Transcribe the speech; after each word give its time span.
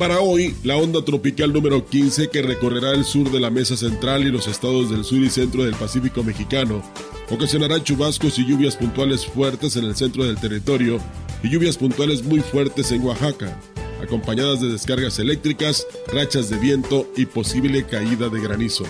Para 0.00 0.20
hoy, 0.20 0.56
la 0.64 0.78
onda 0.78 1.04
tropical 1.04 1.52
número 1.52 1.84
15 1.84 2.30
que 2.30 2.40
recorrerá 2.40 2.92
el 2.92 3.04
sur 3.04 3.30
de 3.30 3.38
la 3.38 3.50
mesa 3.50 3.76
central 3.76 4.26
y 4.26 4.30
los 4.30 4.48
estados 4.48 4.88
del 4.88 5.04
sur 5.04 5.18
y 5.18 5.28
centro 5.28 5.62
del 5.62 5.74
Pacífico 5.74 6.22
mexicano 6.24 6.82
ocasionará 7.28 7.84
chubascos 7.84 8.38
y 8.38 8.46
lluvias 8.46 8.76
puntuales 8.76 9.26
fuertes 9.26 9.76
en 9.76 9.84
el 9.84 9.94
centro 9.94 10.24
del 10.24 10.40
territorio 10.40 10.98
y 11.42 11.50
lluvias 11.50 11.76
puntuales 11.76 12.24
muy 12.24 12.40
fuertes 12.40 12.90
en 12.92 13.02
Oaxaca, 13.02 13.60
acompañadas 14.02 14.62
de 14.62 14.72
descargas 14.72 15.18
eléctricas, 15.18 15.86
rachas 16.10 16.48
de 16.48 16.56
viento 16.56 17.06
y 17.14 17.26
posible 17.26 17.84
caída 17.84 18.30
de 18.30 18.40
granizo. 18.40 18.86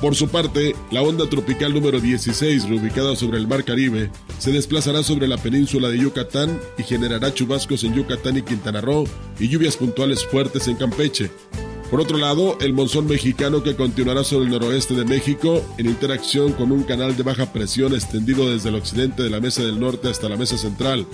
Por 0.00 0.14
su 0.14 0.28
parte, 0.28 0.74
la 0.90 1.02
onda 1.02 1.28
tropical 1.28 1.74
número 1.74 2.00
16, 2.00 2.68
reubicada 2.68 3.14
sobre 3.16 3.38
el 3.38 3.46
Mar 3.46 3.64
Caribe, 3.64 4.10
se 4.38 4.50
desplazará 4.50 5.02
sobre 5.02 5.28
la 5.28 5.36
península 5.36 5.88
de 5.88 5.98
Yucatán 5.98 6.58
y 6.78 6.82
generará 6.82 7.34
chubascos 7.34 7.84
en 7.84 7.94
Yucatán 7.94 8.38
y 8.38 8.42
Quintana 8.42 8.80
Roo 8.80 9.04
y 9.38 9.48
lluvias 9.48 9.76
puntuales 9.76 10.24
fuertes 10.24 10.68
en 10.68 10.76
Campeche, 10.76 11.30
por 11.90 12.00
otro 12.00 12.18
lado, 12.18 12.56
el 12.60 12.72
monzón 12.72 13.08
mexicano 13.08 13.64
que 13.64 13.74
continuará 13.74 14.22
sobre 14.22 14.44
el 14.44 14.52
noroeste 14.52 14.94
de 14.94 15.04
México 15.04 15.60
en 15.76 15.86
interacción 15.86 16.52
con 16.52 16.70
un 16.70 16.84
canal 16.84 17.16
de 17.16 17.24
baja 17.24 17.52
presión 17.52 17.94
extendido 17.94 18.48
desde 18.48 18.68
el 18.68 18.76
occidente 18.76 19.24
de 19.24 19.30
la 19.30 19.40
mesa 19.40 19.64
del 19.64 19.80
norte 19.80 20.08
hasta 20.08 20.28
la 20.28 20.36
mesa 20.36 20.56
central 20.56 21.04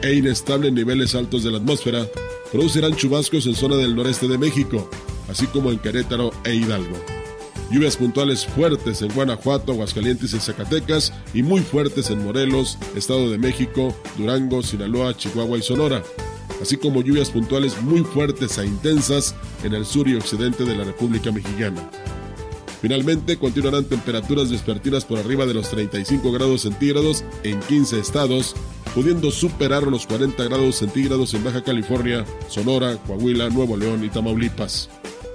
e 0.00 0.14
inestable 0.14 0.68
en 0.68 0.74
niveles 0.74 1.14
altos 1.14 1.44
de 1.44 1.50
la 1.50 1.58
atmósfera, 1.58 2.06
producirán 2.50 2.96
chubascos 2.96 3.46
en 3.46 3.54
zona 3.54 3.76
del 3.76 3.94
noreste 3.94 4.26
de 4.26 4.38
México, 4.38 4.88
así 5.28 5.46
como 5.48 5.70
en 5.70 5.78
Querétaro 5.78 6.32
e 6.44 6.54
Hidalgo. 6.54 7.11
Lluvias 7.72 7.96
puntuales 7.96 8.46
fuertes 8.46 9.02
en 9.02 9.12
Guanajuato, 9.12 9.72
Aguascalientes 9.72 10.34
y 10.34 10.40
Zacatecas 10.40 11.12
y 11.32 11.42
muy 11.42 11.60
fuertes 11.60 12.10
en 12.10 12.22
Morelos, 12.24 12.78
Estado 12.94 13.30
de 13.30 13.38
México, 13.38 13.96
Durango, 14.18 14.62
Sinaloa, 14.62 15.16
Chihuahua 15.16 15.58
y 15.58 15.62
Sonora 15.62 16.02
así 16.62 16.76
como 16.76 17.02
lluvias 17.02 17.30
puntuales 17.30 17.80
muy 17.82 18.02
fuertes 18.02 18.56
e 18.56 18.64
intensas 18.64 19.34
en 19.64 19.74
el 19.74 19.84
sur 19.84 20.08
y 20.08 20.14
occidente 20.14 20.64
de 20.64 20.76
la 20.76 20.84
República 20.84 21.32
Mexicana. 21.32 21.90
Finalmente, 22.80 23.36
continuarán 23.38 23.84
temperaturas 23.84 24.50
vespertinas 24.50 25.04
por 25.04 25.18
arriba 25.18 25.46
de 25.46 25.54
los 25.54 25.68
35 25.70 26.32
grados 26.32 26.62
centígrados 26.62 27.24
en 27.44 27.60
15 27.60 28.00
estados, 28.00 28.56
pudiendo 28.94 29.30
superar 29.30 29.84
los 29.84 30.06
40 30.06 30.42
grados 30.44 30.76
centígrados 30.76 31.34
en 31.34 31.44
Baja 31.44 31.62
California, 31.62 32.24
Sonora, 32.48 32.96
Coahuila, 33.06 33.50
Nuevo 33.50 33.76
León 33.76 34.04
y 34.04 34.08
Tamaulipas. 34.08 34.88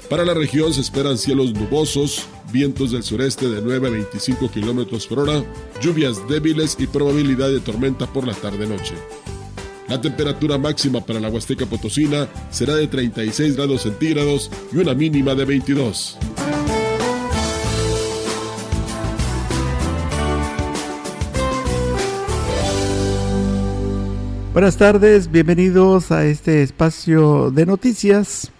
Para 0.09 0.23
la 0.23 0.33
región 0.33 0.73
se 0.73 0.79
esperan 0.79 1.17
cielos 1.17 1.53
nubosos, 1.53 2.27
vientos 2.53 2.91
del 2.91 3.03
sureste 3.03 3.49
de 3.49 3.61
9 3.61 3.87
a 3.87 3.91
25 3.91 4.49
km 4.49 5.05
por 5.05 5.19
hora, 5.19 5.43
lluvias 5.81 6.25
débiles 6.29 6.77
y 6.79 6.87
probabilidad 6.87 7.49
de 7.49 7.59
tormenta 7.59 8.07
por 8.07 8.25
la 8.25 8.33
tarde-noche. 8.33 8.93
La 9.89 9.99
temperatura 9.99 10.57
máxima 10.57 11.01
para 11.01 11.19
la 11.19 11.27
Huasteca 11.27 11.65
Potosina 11.65 12.29
será 12.51 12.75
de 12.75 12.87
36 12.87 13.57
grados 13.57 13.81
centígrados 13.81 14.49
y 14.71 14.77
una 14.77 14.93
mínima 14.93 15.35
de 15.35 15.43
22. 15.43 16.17
Buenas 24.53 24.77
tardes, 24.77 25.29
bienvenidos 25.29 26.11
a 26.13 26.25
este 26.25 26.63
espacio 26.63 27.51
de 27.51 27.65
noticias. 27.65 28.53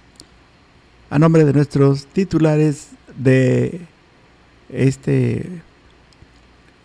A 1.09 1.19
nombre 1.19 1.45
de 1.45 1.53
nuestros 1.53 2.05
titulares 2.05 2.89
de 3.15 3.79
este 4.67 5.47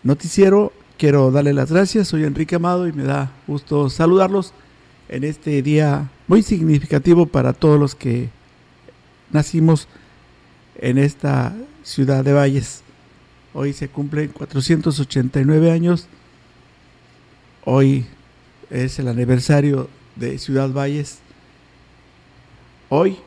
noticiero, 0.01 0.71
quiero 0.97 1.29
darle 1.29 1.51
las 1.51 1.69
gracias. 1.69 2.07
Soy 2.07 2.23
Enrique 2.23 2.55
Amado 2.55 2.87
y 2.87 2.93
me 2.93 3.03
da 3.03 3.33
gusto 3.47 3.89
saludarlos 3.89 4.53
en 5.09 5.25
este 5.25 5.61
día 5.61 6.09
muy 6.27 6.41
significativo 6.41 7.25
para 7.25 7.51
todos 7.51 7.77
los 7.77 7.95
que 7.95 8.29
nacimos 9.29 9.89
en 10.79 10.99
esta 10.99 11.53
ciudad 11.83 12.23
de 12.23 12.31
Valles. 12.31 12.81
Hoy 13.53 13.73
se 13.73 13.89
cumplen 13.89 14.29
489 14.29 15.69
años. 15.69 16.07
Hoy 17.65 18.05
es 18.69 18.99
el 18.99 19.09
aniversario 19.09 19.89
de 20.15 20.37
Ciudad 20.37 20.69
Valles. 20.71 21.19
Hoy, 22.87 23.17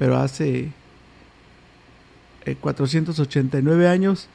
pero 0.00 0.16
hace 0.16 0.70
489 2.58 3.84
eh, 3.84 3.88
años, 3.88 4.28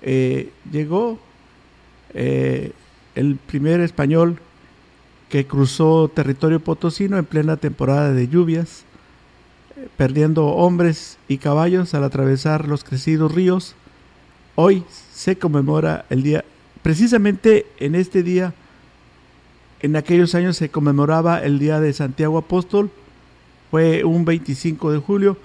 eh, 0.00 0.52
llegó 0.70 1.18
eh, 2.14 2.70
el 3.16 3.34
primer 3.34 3.80
español 3.80 4.38
que 5.28 5.44
cruzó 5.44 6.08
territorio 6.08 6.60
potosino 6.60 7.18
en 7.18 7.24
plena 7.24 7.56
temporada 7.56 8.12
de 8.12 8.28
lluvias, 8.28 8.84
perdiendo 9.96 10.46
hombres 10.46 11.18
y 11.26 11.38
caballos 11.38 11.92
al 11.94 12.04
atravesar 12.04 12.68
los 12.68 12.84
crecidos 12.84 13.34
ríos. 13.34 13.74
Hoy 14.54 14.84
se 15.12 15.36
conmemora 15.36 16.06
el 16.10 16.22
día, 16.22 16.44
precisamente 16.82 17.66
en 17.80 17.96
este 17.96 18.22
día, 18.22 18.54
en 19.80 19.96
aquellos 19.96 20.36
años 20.36 20.56
se 20.56 20.68
conmemoraba 20.68 21.42
el 21.42 21.58
día 21.58 21.80
de 21.80 21.92
Santiago 21.92 22.38
Apóstol, 22.38 22.92
fue 23.70 24.04
un 24.04 24.24
25 24.24 24.92
de 24.92 24.98
julio 24.98 25.36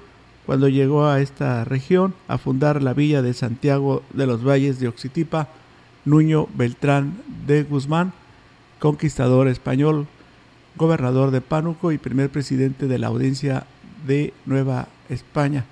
cuando 0.45 0.67
llegó 0.67 1.07
a 1.07 1.21
esta 1.21 1.63
región 1.63 2.13
a 2.27 2.37
fundar 2.37 2.81
la 2.81 2.93
villa 2.93 3.21
de 3.21 3.33
Santiago 3.33 4.03
de 4.13 4.27
los 4.27 4.43
Valles 4.43 4.79
de 4.79 4.87
Oxitipa, 4.87 5.49
Nuño 6.05 6.47
Beltrán 6.55 7.21
de 7.45 7.63
Guzmán, 7.63 8.13
conquistador 8.79 9.47
español, 9.47 10.07
gobernador 10.75 11.31
de 11.31 11.41
Pánuco 11.41 11.91
y 11.91 11.97
primer 11.97 12.29
presidente 12.29 12.87
de 12.87 12.99
la 12.99 13.07
audiencia 13.07 13.65
de 14.05 14.33
Nueva 14.45 14.87
España. 15.09 15.65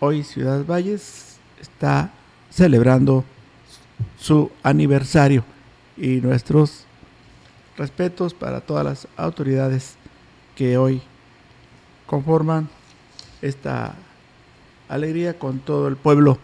Hoy 0.00 0.24
Ciudad 0.24 0.64
Valles 0.64 1.38
está 1.60 2.12
celebrando 2.50 3.24
su 4.18 4.50
aniversario 4.62 5.44
y 5.96 6.20
nuestros 6.20 6.84
respetos 7.76 8.34
para 8.34 8.60
todas 8.60 8.84
las 8.84 9.08
autoridades 9.16 9.96
que 10.60 10.76
hoy 10.76 11.00
conforman 12.04 12.68
esta 13.40 13.94
alegría 14.90 15.38
con 15.38 15.58
todo 15.58 15.88
el 15.88 15.96
pueblo 15.96 16.36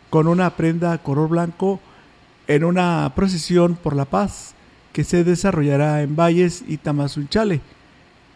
con 0.09 0.29
una 0.29 0.51
prenda 0.51 0.99
color 0.99 1.29
blanco 1.31 1.81
en 2.47 2.63
una 2.63 3.11
procesión 3.17 3.75
por 3.75 3.97
la 3.97 4.05
paz 4.05 4.55
que 4.93 5.03
se 5.03 5.25
desarrollará 5.25 6.03
en 6.03 6.15
Valles 6.15 6.63
y 6.69 6.77
Tamazunchale. 6.77 7.61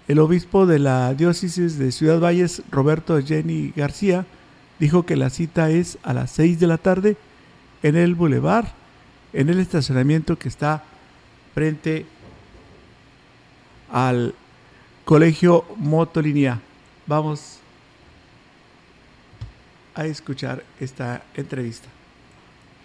El 0.09 0.19
obispo 0.19 0.67
de 0.67 0.81
la 0.81 1.15
diócesis 1.15 1.79
de 1.79 1.93
Ciudad 1.93 2.19
Valles, 2.19 2.63
Roberto 2.73 3.23
Jenny 3.23 3.73
García, 3.77 4.27
dijo 4.81 5.07
que 5.07 5.15
la 5.15 5.31
cita 5.31 5.71
es 5.71 5.97
a 6.03 6.13
las 6.13 6.33
6 6.33 6.59
de 6.59 6.67
la 6.67 6.79
tarde 6.79 7.17
en 7.85 7.95
el 7.95 8.17
bulevar, 8.17 8.73
en 9.33 9.49
el 9.49 9.61
estacionamiento 9.61 10.37
que 10.37 10.49
está 10.49 10.83
frente 11.55 12.05
al 13.91 14.35
colegio 15.05 15.65
Motolínea. 15.77 16.61
Vamos 17.07 17.59
a 19.95 20.05
escuchar 20.07 20.63
esta 20.81 21.23
entrevista. 21.35 21.89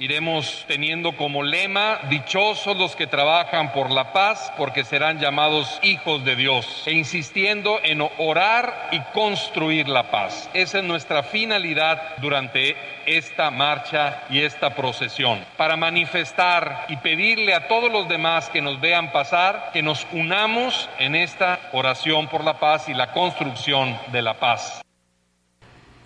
Iremos 0.01 0.65
teniendo 0.67 1.15
como 1.15 1.43
lema, 1.43 1.99
dichosos 2.09 2.75
los 2.75 2.95
que 2.95 3.05
trabajan 3.05 3.71
por 3.71 3.91
la 3.91 4.13
paz, 4.13 4.51
porque 4.57 4.83
serán 4.83 5.19
llamados 5.19 5.77
hijos 5.83 6.25
de 6.25 6.35
Dios, 6.35 6.65
e 6.87 6.93
insistiendo 6.93 7.77
en 7.83 8.01
orar 8.17 8.89
y 8.91 8.99
construir 9.13 9.87
la 9.87 10.09
paz. 10.09 10.49
Esa 10.55 10.79
es 10.79 10.85
nuestra 10.85 11.21
finalidad 11.21 12.17
durante 12.17 12.75
esta 13.05 13.51
marcha 13.51 14.23
y 14.31 14.39
esta 14.39 14.73
procesión, 14.73 15.45
para 15.55 15.77
manifestar 15.77 16.87
y 16.89 16.97
pedirle 16.97 17.53
a 17.53 17.67
todos 17.67 17.91
los 17.91 18.09
demás 18.09 18.49
que 18.49 18.63
nos 18.63 18.81
vean 18.81 19.11
pasar, 19.11 19.69
que 19.71 19.83
nos 19.83 20.07
unamos 20.13 20.89
en 20.97 21.13
esta 21.13 21.59
oración 21.73 22.27
por 22.27 22.43
la 22.43 22.59
paz 22.59 22.89
y 22.89 22.95
la 22.95 23.13
construcción 23.13 23.95
de 24.11 24.23
la 24.23 24.33
paz. 24.39 24.81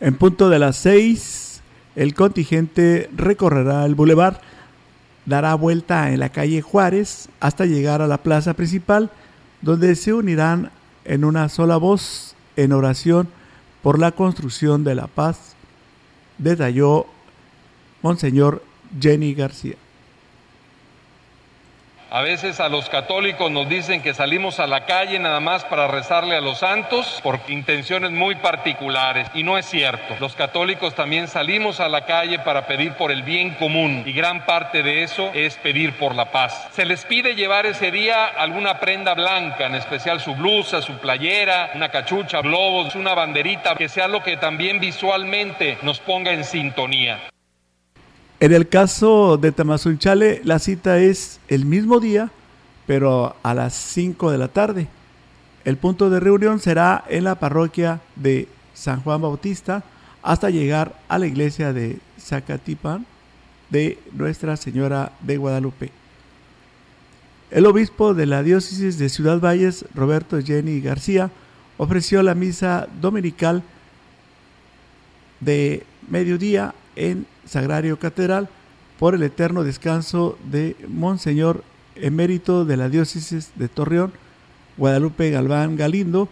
En 0.02 0.18
punto 0.18 0.50
de 0.50 0.60
las 0.60 0.76
seis 0.76 1.55
el 1.96 2.14
contingente 2.14 3.10
recorrerá 3.16 3.86
el 3.86 3.96
bulevar, 3.96 4.42
dará 5.26 5.56
vuelta 5.56 6.12
en 6.12 6.20
la 6.20 6.30
calle 6.30 6.62
Juárez 6.62 7.30
hasta 7.40 7.66
llegar 7.66 8.02
a 8.02 8.08
la 8.08 8.20
plaza 8.20 8.54
principal, 8.54 9.12
donde 9.62 9.96
se 9.96 10.14
unirán 10.14 10.72
en 11.06 11.24
una 11.24 11.50
sola 11.50 11.78
voz 11.78 12.36
en 12.56 12.74
oración 12.74 13.28
por 13.82 14.00
la 14.00 14.12
construcción 14.12 14.84
de 14.84 14.96
la 14.96 15.08
paz, 15.08 15.56
detalló 16.38 17.06
Monseñor 18.02 18.64
Jenny 19.00 19.34
García. 19.34 19.76
A 22.16 22.22
veces 22.22 22.62
a 22.62 22.70
los 22.70 22.88
católicos 22.88 23.52
nos 23.52 23.68
dicen 23.68 24.02
que 24.02 24.14
salimos 24.14 24.62
a 24.62 24.68
la 24.68 24.86
calle 24.86 25.20
nada 25.20 25.42
más 25.42 25.66
para 25.66 25.90
rezarle 25.90 26.38
a 26.38 26.40
los 26.40 26.60
santos 26.60 27.20
por 27.22 27.42
intenciones 27.50 28.12
muy 28.12 28.36
particulares 28.36 29.28
y 29.34 29.44
no 29.44 29.58
es 29.58 29.66
cierto. 29.66 30.16
Los 30.22 30.34
católicos 30.34 30.96
también 30.96 31.28
salimos 31.28 31.82
a 31.82 31.90
la 31.90 32.06
calle 32.06 32.40
para 32.40 32.68
pedir 32.68 32.94
por 32.94 33.12
el 33.12 33.24
bien 33.24 33.56
común 33.56 34.04
y 34.06 34.14
gran 34.14 34.46
parte 34.46 34.82
de 34.82 35.04
eso 35.04 35.30
es 35.34 35.58
pedir 35.58 35.98
por 35.98 36.16
la 36.16 36.32
paz. 36.32 36.70
Se 36.72 36.86
les 36.86 37.04
pide 37.04 37.36
llevar 37.36 37.66
ese 37.66 37.92
día 37.92 38.28
alguna 38.28 38.80
prenda 38.80 39.14
blanca, 39.14 39.66
en 39.66 39.76
especial 39.76 40.22
su 40.22 40.36
blusa, 40.36 40.82
su 40.82 40.94
playera, 40.94 41.72
una 41.76 41.90
cachucha, 41.90 42.40
globos, 42.40 42.96
una 42.96 43.14
banderita, 43.14 43.76
que 43.76 43.90
sea 43.90 44.08
lo 44.08 44.24
que 44.24 44.38
también 44.38 44.80
visualmente 44.80 45.80
nos 45.82 46.00
ponga 46.00 46.32
en 46.32 46.46
sintonía. 46.46 47.20
En 48.40 48.52
el 48.52 48.68
caso 48.68 49.38
de 49.38 49.54
Tamazunchale, 49.54 50.42
la 50.44 50.60
cita 50.60 51.00
es 51.00 51.40
el 51.48 51.66
mismo 51.66 52.02
día, 52.02 52.32
pero 52.86 53.36
a 53.44 53.54
las 53.54 53.74
5 53.74 54.30
de 54.30 54.38
la 54.38 54.50
tarde. 54.50 54.88
El 55.64 55.78
punto 55.78 56.10
de 56.10 56.20
reunión 56.20 56.60
será 56.60 57.06
en 57.08 57.24
la 57.24 57.40
parroquia 57.40 58.02
de 58.18 58.50
San 58.74 59.02
Juan 59.02 59.22
Bautista 59.22 59.84
hasta 60.22 60.50
llegar 60.50 61.00
a 61.08 61.18
la 61.18 61.28
iglesia 61.28 61.72
de 61.72 62.00
Zacatipan 62.20 63.06
de 63.70 64.00
Nuestra 64.12 64.58
Señora 64.58 65.14
de 65.22 65.38
Guadalupe. 65.38 65.92
El 67.52 67.66
obispo 67.66 68.14
de 68.14 68.26
la 68.26 68.44
diócesis 68.44 68.98
de 68.98 69.08
Ciudad 69.08 69.40
Valles, 69.40 69.86
Roberto 69.96 70.42
Jenny 70.42 70.82
García, 70.82 71.32
ofreció 71.78 72.22
la 72.22 72.36
misa 72.36 72.88
dominical 73.00 73.64
de 75.40 75.86
mediodía 76.10 76.76
en 76.96 77.26
Sagrario 77.46 77.98
Catedral 78.00 78.50
por 79.00 79.16
el 79.16 79.24
eterno 79.24 79.64
descanso 79.64 80.38
de 80.50 80.76
Monseñor 80.88 81.64
emérito 81.96 82.66
de 82.66 82.78
la 82.78 82.90
diócesis 82.90 83.52
de 83.56 83.68
Torreón, 83.68 84.12
Guadalupe 84.78 85.32
Galván 85.32 85.78
Galindo, 85.78 86.28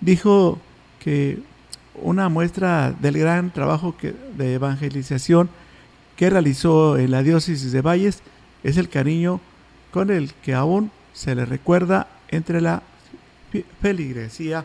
dijo 0.00 0.58
que 1.00 1.38
una 1.94 2.28
muestra 2.28 2.92
del 2.92 3.18
gran 3.18 3.52
trabajo 3.52 3.94
de 4.36 4.54
evangelización 4.54 5.48
que 6.16 6.30
realizó 6.30 6.98
en 6.98 7.10
la 7.10 7.22
diócesis 7.22 7.72
de 7.72 7.82
Valles 7.82 8.22
es 8.62 8.76
el 8.76 8.88
cariño 8.88 9.40
con 9.90 10.10
el 10.10 10.32
que 10.34 10.54
aún 10.54 10.90
se 11.12 11.34
le 11.34 11.44
recuerda 11.44 12.08
entre 12.28 12.60
la 12.60 12.82
feligresía, 13.80 14.64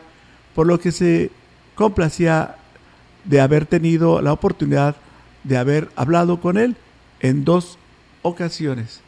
por 0.54 0.66
lo 0.66 0.78
que 0.78 0.92
se 0.92 1.30
complacía 1.74 2.56
de 3.24 3.40
haber 3.40 3.66
tenido 3.66 4.20
la 4.20 4.32
oportunidad 4.32 4.96
de 4.96 5.11
haber 5.58 5.90
hablado 5.96 6.40
con 6.40 6.58
él 6.58 6.76
en 7.20 7.44
dos 7.44 7.78
ocasiones. 8.22 9.00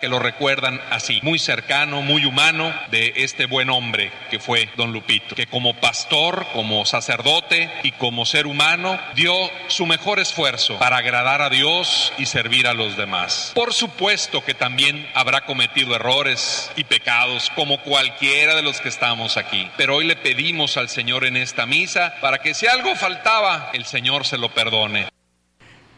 Que 0.00 0.08
lo 0.08 0.18
recuerdan 0.18 0.80
así, 0.90 1.20
muy 1.22 1.38
cercano, 1.38 2.02
muy 2.02 2.24
humano 2.24 2.72
de 2.90 3.12
este 3.16 3.46
buen 3.46 3.68
hombre 3.68 4.10
que 4.30 4.40
fue 4.40 4.68
don 4.76 4.92
Lupito, 4.92 5.34
que 5.34 5.46
como 5.46 5.74
pastor, 5.74 6.46
como 6.54 6.84
sacerdote 6.86 7.70
y 7.82 7.92
como 7.92 8.24
ser 8.24 8.46
humano 8.46 8.98
dio 9.14 9.32
su 9.68 9.86
mejor 9.86 10.18
esfuerzo 10.18 10.78
para 10.78 10.96
agradar 10.96 11.42
a 11.42 11.50
Dios 11.50 12.12
y 12.18 12.26
servir 12.26 12.66
a 12.66 12.74
los 12.74 12.96
demás. 12.96 13.52
Por 13.54 13.74
supuesto 13.74 14.42
que 14.42 14.54
también 14.54 15.06
habrá 15.14 15.44
cometido 15.44 15.94
errores 15.94 16.70
y 16.76 16.84
pecados 16.84 17.50
como 17.54 17.82
cualquiera 17.82 18.54
de 18.54 18.62
los 18.62 18.80
que 18.80 18.88
estamos 18.88 19.36
aquí, 19.36 19.68
pero 19.76 19.96
hoy 19.96 20.06
le 20.06 20.16
pedimos 20.16 20.78
al 20.78 20.88
Señor 20.88 21.26
en 21.26 21.36
esta 21.36 21.66
misa 21.66 22.14
para 22.22 22.38
que 22.38 22.54
si 22.54 22.66
algo 22.66 22.94
faltaba, 22.96 23.70
el 23.74 23.84
Señor 23.84 24.26
se 24.26 24.38
lo 24.38 24.48
perdone. 24.54 25.08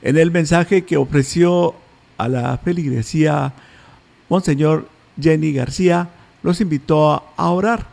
En 0.03 0.19
el 0.19 0.33
mensaje 0.33 0.85
que 0.85 0.97
ofreció 0.97 1.77
a 2.19 2.29
la 2.29 2.59
feligresía 2.59 3.53
Monseñor 4.33 4.89
Jenny 5.21 5.53
García 5.53 6.09
los 6.43 6.63
invitó 6.63 7.23
a 7.37 7.51
orar 7.51 7.85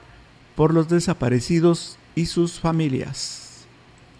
por 0.55 0.73
los 0.73 0.87
desaparecidos 0.87 1.97
y 2.15 2.27
sus 2.27 2.61
familias. 2.61 3.48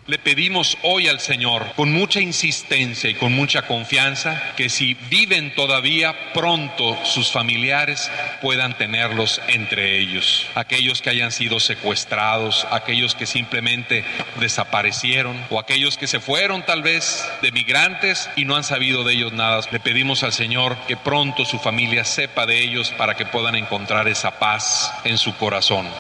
Le 0.10 0.18
pedimos 0.18 0.76
hoy 0.82 1.08
al 1.08 1.20
Señor, 1.20 1.74
con 1.76 1.92
mucha 1.92 2.20
insistencia 2.20 3.12
y 3.12 3.14
con 3.14 3.32
mucha 3.32 3.68
confianza, 3.68 4.56
que 4.58 4.68
si 4.68 4.96
viven 5.08 5.54
todavía, 5.54 6.34
pronto 6.34 6.98
sus 7.06 7.32
familiares 7.32 8.10
puedan 8.42 8.76
tenerlos 8.76 9.40
entre 9.50 10.00
ellos. 10.00 10.48
Aquellos 10.56 11.04
que 11.04 11.12
hayan 11.12 11.32
sido 11.32 11.60
secuestrados, 11.60 12.66
aquellos 12.72 13.14
que 13.14 13.28
simplemente 13.28 14.04
desaparecieron 14.40 15.40
o 15.52 15.60
aquellos 15.60 15.96
que 15.96 16.08
se 16.08 16.20
fueron 16.20 16.66
tal 16.66 16.82
vez 16.82 17.24
de 17.44 17.52
migrantes 17.52 18.32
y 18.36 18.46
no 18.46 18.56
han 18.56 18.64
sabido 18.64 19.04
de 19.04 19.14
ellos 19.14 19.34
nada. 19.34 19.62
Le 19.72 19.80
pedimos 19.80 20.24
al 20.24 20.34
Señor 20.34 20.76
que 20.88 20.98
pronto 20.98 21.46
su 21.46 21.60
familia 21.60 22.04
sepa 22.04 22.48
de 22.48 22.60
ellos 22.60 22.90
para 22.98 23.14
que 23.14 23.28
puedan 23.28 23.54
encontrar 23.54 24.08
esa 24.08 24.40
paz 24.40 24.92
en 25.04 25.20
su 25.20 25.36
corazón. 25.36 25.99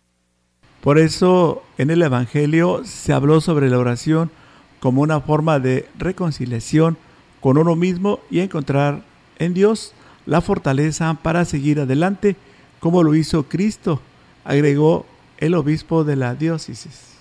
Por 0.81 0.97
eso 0.97 1.63
en 1.77 1.89
el 1.89 2.01
Evangelio 2.01 2.81
se 2.85 3.11
habló 3.13 3.41
sobre 3.41 3.69
la 3.69 3.77
oración 3.77 4.31
como 4.79 5.01
una 5.01 5.19
forma 5.19 5.59
de 5.59 5.87
reconciliación 5.97 6.97
con 7.41 7.57
uno 7.57 7.75
mismo 7.75 8.19
y 8.29 8.39
encontrar 8.39 9.03
en 9.39 9.53
Dios 9.53 9.93
la 10.25 10.41
fortaleza 10.41 11.17
para 11.21 11.43
seguir 11.43 11.79
adelante 11.79 12.35
como 12.79 13.03
lo 13.03 13.13
hizo 13.13 13.43
Cristo, 13.43 13.99
agregó 14.45 15.05
el 15.37 15.53
obispo 15.55 16.03
de 16.03 16.15
la 16.15 16.35
diócesis. 16.35 17.18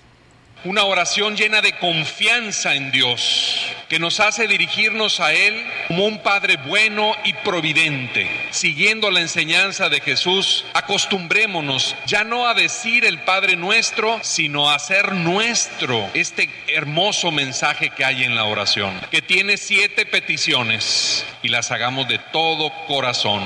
Una 0.64 0.82
oración 0.82 1.36
llena 1.36 1.60
de 1.60 1.78
confianza 1.78 2.74
en 2.74 2.90
Dios, 2.90 3.64
que 3.88 4.00
nos 4.00 4.18
hace 4.18 4.48
dirigirnos 4.48 5.20
a 5.20 5.32
Él 5.32 5.54
como 5.86 6.04
un 6.04 6.20
Padre 6.20 6.56
bueno 6.66 7.14
y 7.24 7.32
providente. 7.32 8.28
Siguiendo 8.50 9.12
la 9.12 9.20
enseñanza 9.20 9.88
de 9.88 10.00
Jesús, 10.00 10.64
acostumbrémonos 10.74 11.94
ya 12.06 12.24
no 12.24 12.48
a 12.48 12.54
decir 12.54 13.04
el 13.04 13.20
Padre 13.20 13.54
nuestro, 13.54 14.18
sino 14.22 14.68
a 14.68 14.74
hacer 14.74 15.12
nuestro 15.12 16.10
este 16.14 16.50
hermoso 16.66 17.30
mensaje 17.30 17.90
que 17.90 18.04
hay 18.04 18.24
en 18.24 18.34
la 18.34 18.44
oración, 18.44 19.00
que 19.12 19.22
tiene 19.22 19.58
siete 19.58 20.06
peticiones 20.06 21.24
y 21.40 21.50
las 21.50 21.70
hagamos 21.70 22.08
de 22.08 22.18
todo 22.32 22.72
corazón. 22.88 23.44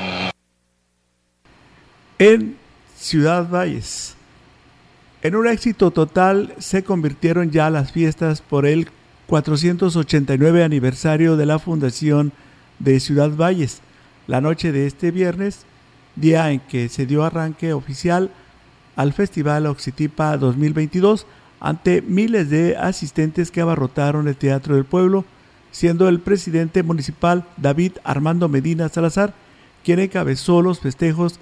En 2.19 2.57
Ciudad 2.97 3.47
Valles 3.47 4.17
en 5.23 5.37
un 5.37 5.47
éxito 5.47 5.93
total 5.93 6.53
se 6.59 6.83
convirtieron 6.83 7.53
ya 7.53 7.71
las 7.71 7.93
fiestas 7.93 8.43
por 8.43 8.67
el 8.67 8.89
489 9.29 10.65
aniversario 10.65 11.37
de 11.37 11.47
la 11.47 11.61
fundación 11.61 12.33
de 12.81 12.99
Ciudad 12.99 13.31
Valles. 13.31 13.83
La 14.27 14.41
noche 14.41 14.73
de 14.73 14.89
este 14.89 15.13
viernes, 15.13 15.65
día 16.17 16.51
en 16.51 16.59
que 16.59 16.89
se 16.89 17.07
dio 17.07 17.23
arranque 17.23 17.73
oficial 17.73 18.31
al 18.97 19.13
Festival 19.13 19.67
Oxitipa 19.67 20.37
2022 20.37 21.27
ante 21.61 22.03
miles 22.03 22.51
de 22.51 22.77
asistentes 22.77 23.53
que 23.53 23.61
abarrotaron 23.61 24.27
el 24.27 24.37
Teatro 24.37 24.75
del 24.75 24.85
Pueblo, 24.85 25.25
siendo 25.71 26.09
el 26.09 26.19
presidente 26.19 26.83
municipal 26.83 27.47
David 27.57 27.93
Armando 28.03 28.49
Medina 28.49 28.89
Salazar 28.89 29.35
quien 29.85 29.99
encabezó 30.01 30.63
los 30.63 30.81
festejos 30.81 31.39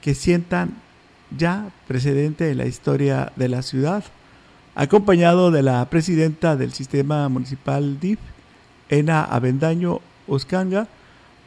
que 0.00 0.14
sientan 0.14 0.83
ya 1.36 1.70
precedente 1.86 2.50
en 2.50 2.58
la 2.58 2.66
historia 2.66 3.32
de 3.36 3.48
la 3.48 3.62
ciudad, 3.62 4.04
acompañado 4.74 5.50
de 5.50 5.62
la 5.62 5.88
presidenta 5.90 6.56
del 6.56 6.72
sistema 6.72 7.28
municipal 7.28 8.00
DIF, 8.00 8.18
Ena 8.88 9.24
Avendaño 9.24 10.00
Oscanga, 10.26 10.88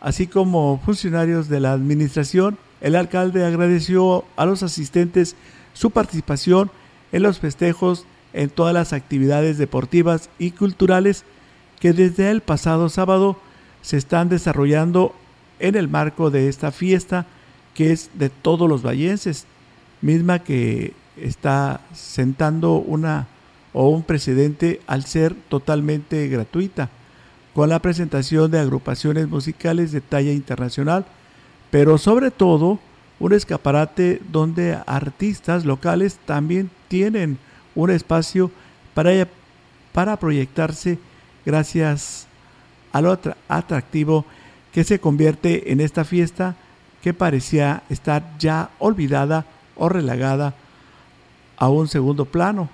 así 0.02 0.28
como 0.28 0.80
funcionarios 0.84 1.50
de 1.50 1.60
la 1.60 1.74
administración, 1.74 2.58
el 2.82 2.96
alcalde 2.96 3.46
agradeció 3.46 4.26
a 4.36 4.46
los 4.46 4.64
asistentes 4.64 5.36
su 5.74 5.92
participación 5.92 6.72
en 7.12 7.24
los 7.24 7.40
festejos 7.40 8.06
en 8.34 8.50
todas 8.50 8.74
las 8.74 8.94
actividades 8.94 9.58
deportivas 9.58 10.30
y 10.38 10.52
culturales 10.52 11.24
que 11.80 11.94
desde 11.94 12.30
el 12.30 12.42
pasado 12.42 12.90
sábado 12.90 13.38
se 13.82 13.98
están 13.98 14.30
desarrollando 14.30 15.16
en 15.60 15.76
el 15.76 15.88
marco 15.88 16.30
de 16.30 16.50
esta 16.50 16.72
fiesta 16.72 17.26
que 17.74 17.92
es 17.92 18.10
de 18.16 18.30
todos 18.30 18.68
los 18.68 18.84
vallenses, 18.84 19.46
misma 20.02 20.40
que 20.40 20.94
está 21.16 21.82
sentando 21.94 22.76
una 22.76 23.28
o 23.74 23.90
un 23.90 24.04
precedente 24.04 24.82
al 24.88 25.06
ser 25.06 25.36
totalmente 25.50 26.28
gratuita, 26.28 26.90
con 27.54 27.70
la 27.70 27.80
presentación 27.80 28.52
de 28.52 28.60
agrupaciones 28.60 29.28
musicales 29.28 29.92
de 29.92 30.02
talla 30.02 30.32
internacional, 30.32 31.06
pero 31.70 31.98
sobre 31.98 32.32
todo 32.32 32.80
un 33.20 33.34
escaparate 33.34 34.22
donde 34.32 34.78
artistas 34.86 35.66
locales 35.66 36.20
también 36.26 36.70
tienen 36.88 37.38
un 37.76 37.90
espacio 37.92 38.52
para, 38.94 39.28
para 39.92 40.18
proyectarse 40.18 41.00
gracias 41.46 42.28
a 42.92 43.02
lo 43.02 43.20
atractivo 43.48 44.26
que 44.72 44.84
se 44.84 45.00
convierte 45.00 45.72
en 45.72 45.82
esta 45.82 46.04
fiesta 46.04 46.56
que 47.02 47.14
parecía 47.14 47.84
estar 47.90 48.38
ya 48.38 48.70
olvidada 48.80 49.46
o 49.78 49.90
relagada 49.90 50.56
a 51.58 51.70
un 51.70 51.88
segundo 51.88 52.26
plano. 52.26 52.70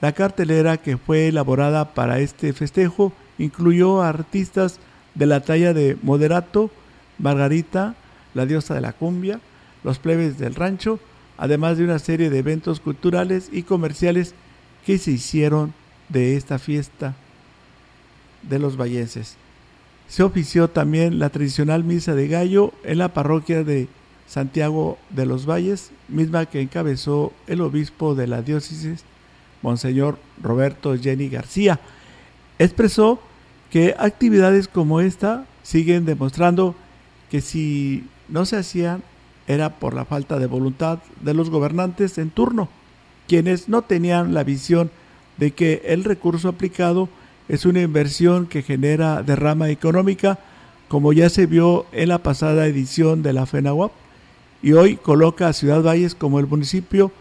La 0.00 0.12
cartelera 0.12 0.76
que 0.76 0.96
fue 0.96 1.28
elaborada 1.28 1.94
para 1.94 2.20
este 2.20 2.52
festejo 2.52 3.12
incluyó 3.38 4.02
a 4.02 4.08
artistas 4.08 4.78
de 5.14 5.26
la 5.26 5.40
talla 5.40 5.74
de 5.74 5.96
Moderato, 6.02 6.70
Margarita, 7.18 7.94
la 8.34 8.46
diosa 8.46 8.74
de 8.74 8.80
la 8.80 8.92
cumbia, 8.92 9.40
los 9.82 9.98
plebes 9.98 10.38
del 10.38 10.54
rancho, 10.54 11.00
además 11.36 11.78
de 11.78 11.84
una 11.84 11.98
serie 11.98 12.30
de 12.30 12.38
eventos 12.38 12.80
culturales 12.80 13.48
y 13.52 13.62
comerciales 13.62 14.34
que 14.86 14.98
se 14.98 15.12
hicieron 15.12 15.74
de 16.08 16.36
esta 16.36 16.58
fiesta 16.58 17.14
de 18.42 18.58
los 18.58 18.76
vallenses. 18.76 19.36
Se 20.08 20.22
ofició 20.22 20.68
también 20.68 21.18
la 21.18 21.30
tradicional 21.30 21.84
misa 21.84 22.14
de 22.14 22.28
gallo 22.28 22.72
en 22.84 22.98
la 22.98 23.12
parroquia 23.12 23.62
de 23.62 23.88
Santiago 24.28 24.98
de 25.08 25.24
los 25.24 25.46
Valles, 25.46 25.90
misma 26.08 26.46
que 26.46 26.60
encabezó 26.60 27.32
el 27.46 27.62
obispo 27.62 28.14
de 28.14 28.26
la 28.26 28.42
diócesis, 28.42 29.04
Monseñor 29.62 30.18
Roberto 30.42 30.96
Jenny 30.96 31.28
García. 31.28 31.80
Expresó 32.58 33.20
que 33.70 33.94
actividades 33.98 34.68
como 34.68 35.00
esta 35.00 35.46
siguen 35.62 36.04
demostrando 36.04 36.74
que 37.30 37.40
si 37.40 38.06
no 38.28 38.44
se 38.44 38.58
hacían 38.58 39.02
era 39.46 39.78
por 39.78 39.94
la 39.94 40.04
falta 40.04 40.38
de 40.38 40.46
voluntad 40.46 40.98
de 41.22 41.32
los 41.32 41.48
gobernantes 41.48 42.18
en 42.18 42.30
turno, 42.30 42.68
quienes 43.26 43.68
no 43.68 43.82
tenían 43.82 44.34
la 44.34 44.44
visión 44.44 44.90
de 45.38 45.52
que 45.52 45.82
el 45.86 46.04
recurso 46.04 46.50
aplicado 46.50 47.08
es 47.48 47.64
una 47.64 47.80
inversión 47.80 48.46
que 48.46 48.62
genera 48.62 49.22
derrama 49.22 49.70
económica, 49.70 50.38
como 50.88 51.14
ya 51.14 51.30
se 51.30 51.46
vio 51.46 51.86
en 51.92 52.10
la 52.10 52.18
pasada 52.18 52.66
edición 52.66 53.22
de 53.22 53.32
la 53.32 53.46
FENAWAP 53.46 53.90
y 54.62 54.72
hoy 54.72 54.96
coloca 54.96 55.48
a 55.48 55.52
Ciudad 55.52 55.82
Valles 55.82 56.14
como 56.14 56.40
el 56.40 56.46
municipio 56.46 57.12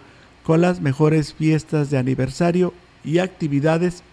con 0.44 0.62
las 0.62 0.82
mejores 0.82 1.34
fiestas 1.34 1.89
de 1.89 1.98
aniversario 1.98 2.74
y 3.03 3.20
actividades 3.20 4.03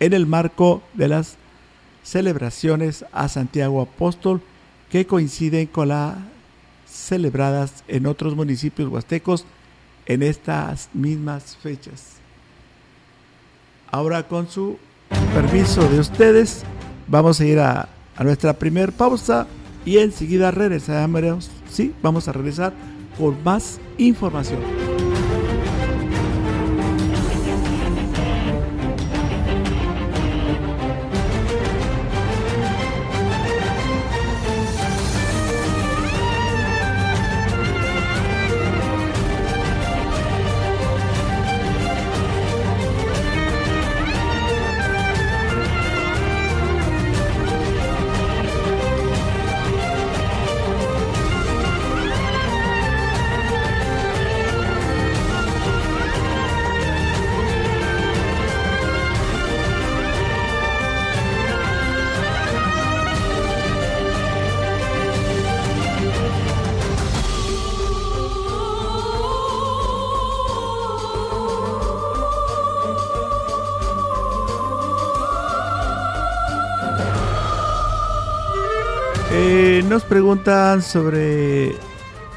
en 0.00 0.12
el 0.12 0.26
marco 0.26 0.82
de 0.94 1.08
las 1.08 1.36
celebraciones 2.02 3.04
a 3.12 3.28
Santiago 3.28 3.80
Apóstol 3.80 4.40
que 4.90 5.06
coinciden 5.06 5.66
con 5.66 5.88
las 5.88 6.16
celebradas 6.86 7.84
en 7.88 8.06
otros 8.06 8.36
municipios 8.36 8.88
huastecos 8.88 9.44
en 10.06 10.22
estas 10.22 10.88
mismas 10.92 11.56
fechas. 11.56 12.16
Ahora 13.90 14.26
con 14.26 14.48
su 14.48 14.78
permiso 15.34 15.88
de 15.88 16.00
ustedes, 16.00 16.62
vamos 17.08 17.40
a 17.40 17.44
ir 17.44 17.58
a, 17.58 17.88
nuestra 18.22 18.52
primera 18.52 18.92
pausa 18.92 19.46
y 19.84 19.98
enseguida 19.98 20.50
regresaremos 20.52 21.50
Sí, 21.74 21.92
vamos 22.04 22.28
a 22.28 22.32
regresar 22.32 22.72
con 23.18 23.42
más 23.42 23.80
información. 23.98 24.83
preguntan 80.34 80.82
sobre 80.82 81.66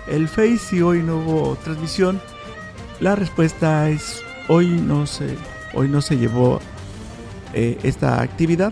el 0.07 0.27
Face 0.27 0.59
si 0.59 0.81
hoy 0.83 1.01
no 1.01 1.17
hubo 1.17 1.55
transmisión. 1.63 2.21
La 2.99 3.15
respuesta 3.15 3.89
es 3.89 4.21
hoy 4.47 4.67
no 4.67 5.07
se, 5.07 5.35
hoy 5.73 5.87
no 5.87 6.01
se 6.01 6.15
llevó 6.17 6.59
eh, 7.55 7.79
esta 7.81 8.21
actividad. 8.21 8.71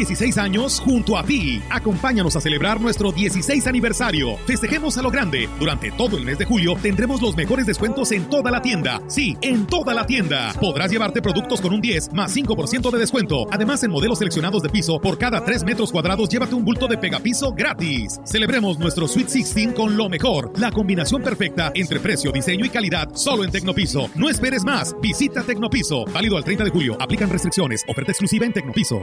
16 0.00 0.38
años 0.38 0.80
junto 0.80 1.18
a 1.18 1.22
ti. 1.22 1.60
Acompáñanos 1.68 2.34
a 2.34 2.40
celebrar 2.40 2.80
nuestro 2.80 3.12
16 3.12 3.66
aniversario. 3.66 4.38
Festejemos 4.46 4.96
a 4.96 5.02
lo 5.02 5.10
grande. 5.10 5.46
Durante 5.58 5.90
todo 5.90 6.16
el 6.16 6.24
mes 6.24 6.38
de 6.38 6.46
julio 6.46 6.74
tendremos 6.80 7.20
los 7.20 7.36
mejores 7.36 7.66
descuentos 7.66 8.10
en 8.12 8.24
toda 8.30 8.50
la 8.50 8.62
tienda. 8.62 9.02
Sí, 9.08 9.36
en 9.42 9.66
toda 9.66 9.92
la 9.92 10.06
tienda. 10.06 10.54
Podrás 10.58 10.90
llevarte 10.90 11.20
productos 11.20 11.60
con 11.60 11.74
un 11.74 11.82
10 11.82 12.14
más 12.14 12.34
5% 12.34 12.90
de 12.90 12.98
descuento. 12.98 13.46
Además, 13.50 13.82
en 13.84 13.90
modelos 13.90 14.16
seleccionados 14.16 14.62
de 14.62 14.70
piso, 14.70 14.98
por 15.02 15.18
cada 15.18 15.44
3 15.44 15.64
metros 15.64 15.92
cuadrados, 15.92 16.30
llévate 16.30 16.54
un 16.54 16.64
bulto 16.64 16.88
de 16.88 16.96
pegapiso 16.96 17.52
gratis. 17.52 18.20
Celebremos 18.24 18.78
nuestro 18.78 19.06
Sweet 19.06 19.28
16 19.28 19.74
con 19.74 19.98
lo 19.98 20.08
mejor. 20.08 20.58
La 20.58 20.70
combinación 20.70 21.22
perfecta 21.22 21.72
entre 21.74 22.00
precio, 22.00 22.32
diseño 22.32 22.64
y 22.64 22.70
calidad 22.70 23.10
solo 23.14 23.44
en 23.44 23.50
Tecnopiso. 23.50 24.08
No 24.14 24.30
esperes 24.30 24.64
más. 24.64 24.96
Visita 25.02 25.42
Tecnopiso. 25.42 26.06
Válido 26.06 26.38
al 26.38 26.44
30 26.44 26.64
de 26.64 26.70
julio. 26.70 26.96
Aplican 26.98 27.28
restricciones. 27.28 27.84
Oferta 27.86 28.12
exclusiva 28.12 28.46
en 28.46 28.54
Tecnopiso. 28.54 29.02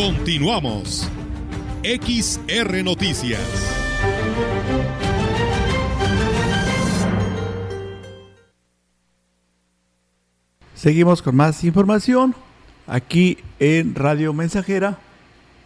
Continuamos. 0.00 1.06
XR 1.84 2.82
Noticias. 2.82 3.38
Seguimos 10.74 11.20
con 11.20 11.36
más 11.36 11.62
información 11.64 12.34
aquí 12.86 13.36
en 13.58 13.94
Radio 13.94 14.32
Mensajera 14.32 14.98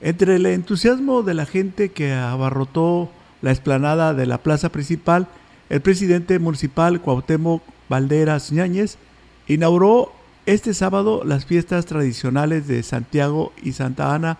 Entre 0.00 0.34
el 0.34 0.46
entusiasmo 0.46 1.22
de 1.22 1.34
la 1.34 1.46
gente 1.46 1.90
que 1.90 2.12
abarrotó 2.12 3.12
la 3.42 3.50
explanada 3.50 4.14
de 4.14 4.26
la 4.26 4.38
plaza 4.38 4.70
principal, 4.70 5.28
el 5.68 5.80
presidente 5.80 6.38
municipal 6.38 7.00
Cuauhtémoc 7.00 7.62
Valderas 7.88 8.52
Ñáñez 8.52 8.98
inauguró 9.46 10.12
este 10.46 10.74
sábado 10.74 11.22
las 11.24 11.44
fiestas 11.44 11.86
tradicionales 11.86 12.66
de 12.66 12.82
Santiago 12.82 13.52
y 13.62 13.72
Santa 13.72 14.14
Ana 14.14 14.38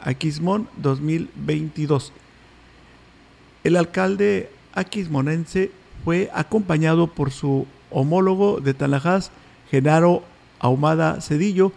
Aquismón 0.00 0.68
2022. 0.76 2.12
El 3.64 3.76
alcalde 3.76 4.50
aquismonense 4.74 5.70
fue 6.04 6.30
acompañado 6.34 7.08
por 7.08 7.30
su 7.32 7.66
homólogo 7.90 8.60
de 8.60 8.74
Tanajás, 8.74 9.30
Genaro 9.70 10.22
Ahumada 10.60 11.20
Cedillo, 11.20 11.72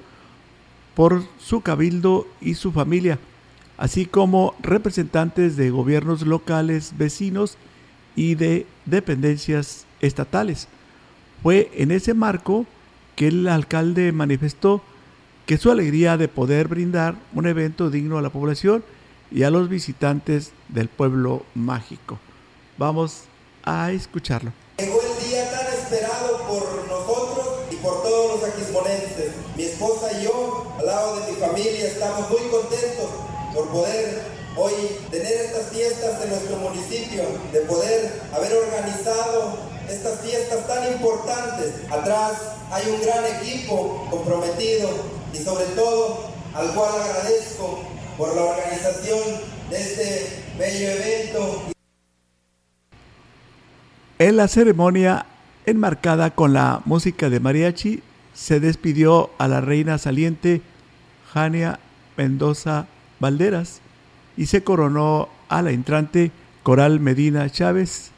por 0.96 1.24
su 1.40 1.62
cabildo 1.62 2.28
y 2.42 2.56
su 2.56 2.72
familia, 2.72 3.20
así 3.80 4.06
como 4.06 4.56
representantes 4.60 5.56
de 5.56 5.70
gobiernos 5.70 6.24
locales 6.24 6.92
vecinos 6.98 7.56
y 8.14 8.36
de 8.36 8.68
dependencias 8.86 9.86
estatales. 10.02 10.68
Fue 11.42 11.72
en 11.74 11.92
ese 11.92 12.14
marco 12.14 12.66
que 13.16 13.30
el 13.30 13.48
alcalde 13.48 14.12
manifestó 14.12 14.82
que 15.46 15.58
su 15.58 15.72
alegría 15.72 16.18
de 16.18 16.28
poder 16.28 16.68
brindar 16.68 17.16
un 17.34 17.48
evento 17.48 17.90
digno 17.90 18.18
a 18.18 18.22
la 18.22 18.30
población 18.30 18.84
y 19.32 19.44
a 19.44 19.50
los 19.50 19.70
visitantes 19.70 20.52
del 20.68 20.90
pueblo 20.90 21.46
mágico. 21.56 22.20
Vamos 22.78 23.24
a 23.64 23.94
escucharlo. 23.94 24.52
Llegó 24.78 25.00
el 25.02 25.30
día 25.30 25.50
tan 25.52 25.68
esperado 25.68 26.38
por 26.50 26.86
nosotros 26.86 27.48
y 27.72 27.76
por 27.78 28.04
todos 28.04 28.42
los 28.42 28.50
aquismonenses. 28.50 29.32
Mi 29.56 29.64
esposa 29.64 30.20
y 30.20 30.26
yo, 30.26 30.76
al 30.80 30.86
lado 30.86 31.22
de 31.22 31.32
mi 31.32 31.38
familia, 31.38 31.88
estamos 31.88 32.30
muy 32.30 32.42
contentos 32.50 33.29
por 33.60 33.68
poder 33.70 34.22
hoy 34.56 34.72
tener 35.12 35.34
estas 35.34 35.68
fiestas 35.70 36.24
en 36.24 36.30
nuestro 36.30 36.58
municipio, 36.58 37.24
de 37.52 37.60
poder 37.62 38.22
haber 38.34 38.54
organizado 38.54 39.58
estas 39.90 40.22
fiestas 40.22 40.66
tan 40.66 40.94
importantes. 40.94 41.74
Atrás 41.92 42.34
hay 42.72 42.90
un 42.90 43.02
gran 43.02 43.26
equipo 43.26 44.08
comprometido 44.10 44.90
y 45.34 45.38
sobre 45.38 45.66
todo 45.76 46.30
al 46.54 46.74
cual 46.74 47.02
agradezco 47.02 47.80
por 48.18 48.34
la 48.34 48.44
organización 48.44 49.20
de 49.70 49.78
este 49.78 50.44
bello 50.58 50.90
evento. 50.90 51.62
En 54.20 54.38
la 54.38 54.48
ceremonia, 54.48 55.26
enmarcada 55.66 56.32
con 56.32 56.54
la 56.54 56.82
música 56.86 57.30
de 57.30 57.40
mariachi, 57.42 58.04
se 58.34 58.62
despidió 58.62 59.32
a 59.38 59.50
la 59.50 59.60
reina 59.60 59.98
saliente 59.98 60.62
Jania 61.34 61.80
Mendoza 62.16 62.88
Valderas 63.20 63.82
y 64.38 64.46
se 64.46 64.64
coronó 64.64 65.30
a 65.50 65.62
la 65.62 65.72
entrante 65.72 66.32
Coral 66.64 67.00
Medina 67.00 67.50
Chávez. 67.50 68.12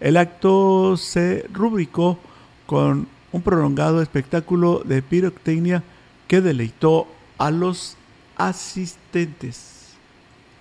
El 0.00 0.16
acto 0.16 0.96
se 0.96 1.44
rubricó 1.52 2.18
con 2.66 3.08
un 3.32 3.42
prolongado 3.42 4.00
espectáculo 4.00 4.82
de 4.84 5.02
pirotecnia 5.02 5.82
que 6.28 6.40
deleitó 6.40 7.06
a 7.38 7.50
los 7.50 7.96
asistentes. 8.36 9.94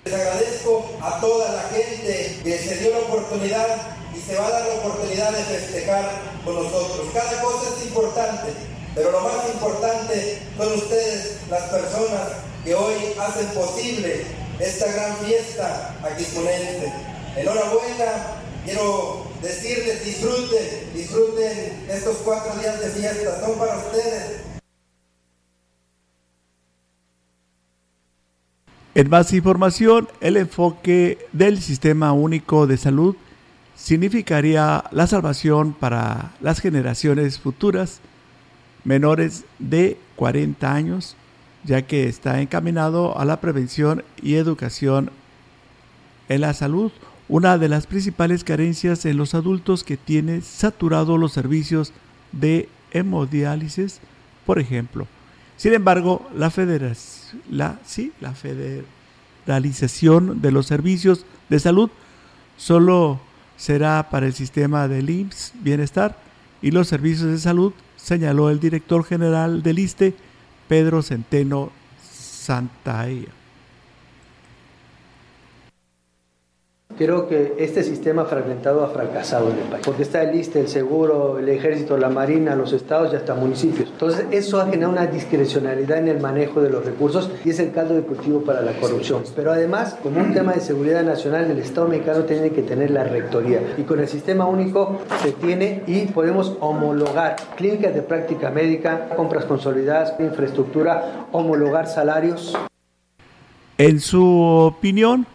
Les 0.05 0.13
agradezco 0.13 0.85
a 1.01 1.19
toda 1.19 1.51
la 1.53 1.63
gente 1.63 2.39
que 2.43 2.57
se 2.57 2.77
dio 2.77 2.91
la 2.91 2.99
oportunidad 2.99 3.97
y 4.15 4.19
se 4.19 4.35
va 4.37 4.47
a 4.47 4.51
dar 4.51 4.67
la 4.67 4.73
oportunidad 4.75 5.31
de 5.31 5.43
festejar 5.43 6.21
con 6.43 6.55
nosotros. 6.55 7.07
Cada 7.13 7.41
cosa 7.41 7.69
es 7.75 7.87
importante, 7.87 8.53
pero 8.93 9.11
lo 9.11 9.21
más 9.21 9.49
importante 9.53 10.41
son 10.57 10.73
ustedes, 10.73 11.39
las 11.49 11.63
personas 11.63 12.45
que 12.65 12.73
hoy 12.73 12.95
hacen 13.19 13.47
posible 13.53 14.23
esta 14.59 14.91
gran 14.91 15.15
fiesta 15.17 15.95
aquismonense. 16.03 16.91
Enhorabuena, 17.37 18.41
quiero 18.65 19.27
decirles 19.41 20.03
disfruten, 20.03 20.93
disfruten 20.95 21.85
estos 21.87 22.17
cuatro 22.25 22.59
días 22.59 22.81
de 22.81 22.89
fiesta, 22.89 23.39
son 23.39 23.59
para 23.59 23.77
ustedes. 23.77 24.41
En 28.95 29.09
más 29.09 29.31
información, 29.33 30.07
el 30.21 30.37
enfoque 30.37 31.27
del 31.33 31.61
Sistema 31.61 32.13
Único 32.13 32.65
de 32.65 32.77
Salud 32.77 33.15
significaría 33.75 34.85
la 34.91 35.05
salvación 35.05 35.73
para 35.73 36.31
las 36.41 36.61
generaciones 36.61 37.37
futuras 37.37 37.99
menores 38.85 39.43
de 39.59 39.97
40 40.15 40.73
años, 40.73 41.17
ya 41.65 41.81
que 41.81 42.07
está 42.07 42.41
encaminado 42.41 43.17
a 43.17 43.25
la 43.25 43.41
prevención 43.41 44.03
y 44.21 44.35
educación 44.35 45.09
en 46.29 46.41
la 46.41 46.53
salud, 46.53 46.91
una 47.27 47.57
de 47.57 47.69
las 47.69 47.87
principales 47.87 48.43
carencias 48.43 49.05
en 49.05 49.17
los 49.17 49.33
adultos 49.33 49.83
que 49.83 49.97
tiene 49.97 50.41
saturado 50.41 51.17
los 51.17 51.33
servicios 51.33 51.91
de 52.31 52.69
hemodiálisis, 52.91 53.99
por 54.45 54.59
ejemplo. 54.59 55.07
Sin 55.57 55.73
embargo, 55.73 56.29
la, 56.35 56.53
la, 57.49 57.79
federalización 58.33 60.41
de 60.41 60.51
los 60.51 60.67
servicios 60.67 61.25
de 61.49 61.59
salud 61.59 61.89
solo 62.57 63.19
será 63.57 64.09
para 64.09 64.27
el 64.27 64.33
sistema 64.33 64.87
del 64.87 65.09
IMSS 65.09 65.53
Bienestar 65.61 66.17
y 66.61 66.71
los 66.71 66.87
servicios 66.87 67.31
de 67.31 67.39
salud, 67.39 67.73
señaló 67.95 68.49
el 68.49 68.59
director 68.59 69.03
general 69.03 69.63
del 69.63 69.79
ISTE, 69.79 70.15
Pedro 70.67 71.01
Centeno 71.01 71.71
Santaella. 72.01 73.44
Creo 76.97 77.27
que 77.27 77.55
este 77.59 77.83
sistema 77.83 78.23
fragmentado 78.23 78.81
ha 78.81 78.87
fracasado 78.87 79.51
en 79.51 79.57
el 79.57 79.63
país, 79.63 79.83
porque 79.85 80.03
está 80.03 80.23
el 80.23 80.39
ISTE, 80.39 80.61
el 80.61 80.69
seguro, 80.69 81.37
el 81.37 81.49
ejército, 81.49 81.97
la 81.97 82.09
marina, 82.09 82.55
los 82.55 82.71
estados 82.71 83.11
y 83.11 83.17
hasta 83.17 83.35
municipios. 83.35 83.89
Entonces, 83.89 84.25
eso 84.31 84.61
ha 84.61 84.65
generado 84.67 84.93
una 84.93 85.05
discrecionalidad 85.05 85.97
en 85.97 86.07
el 86.07 86.21
manejo 86.21 86.61
de 86.61 86.69
los 86.69 86.85
recursos 86.85 87.29
y 87.43 87.49
es 87.49 87.59
el 87.59 87.73
caldo 87.73 87.95
de 87.95 88.03
cultivo 88.03 88.41
para 88.41 88.61
la 88.61 88.71
corrupción. 88.79 89.23
Pero 89.35 89.51
además, 89.51 89.97
como 90.01 90.21
un 90.21 90.33
tema 90.33 90.53
de 90.53 90.61
seguridad 90.61 91.03
nacional, 91.03 91.51
el 91.51 91.59
Estado 91.59 91.89
mexicano 91.89 92.23
tiene 92.23 92.51
que 92.51 92.61
tener 92.61 92.91
la 92.91 93.03
rectoría 93.03 93.59
y 93.77 93.81
con 93.83 93.99
el 93.99 94.07
sistema 94.07 94.45
único 94.45 94.99
se 95.21 95.33
tiene 95.33 95.83
y 95.87 96.05
podemos 96.05 96.55
homologar 96.61 97.35
clínicas 97.57 97.93
de 97.93 98.03
práctica 98.03 98.51
médica, 98.51 99.09
compras 99.17 99.43
consolidadas, 99.43 100.13
infraestructura, 100.19 101.27
homologar 101.33 101.87
salarios. 101.87 102.57
En 103.77 103.99
su 103.99 104.23
opinión, 104.23 105.27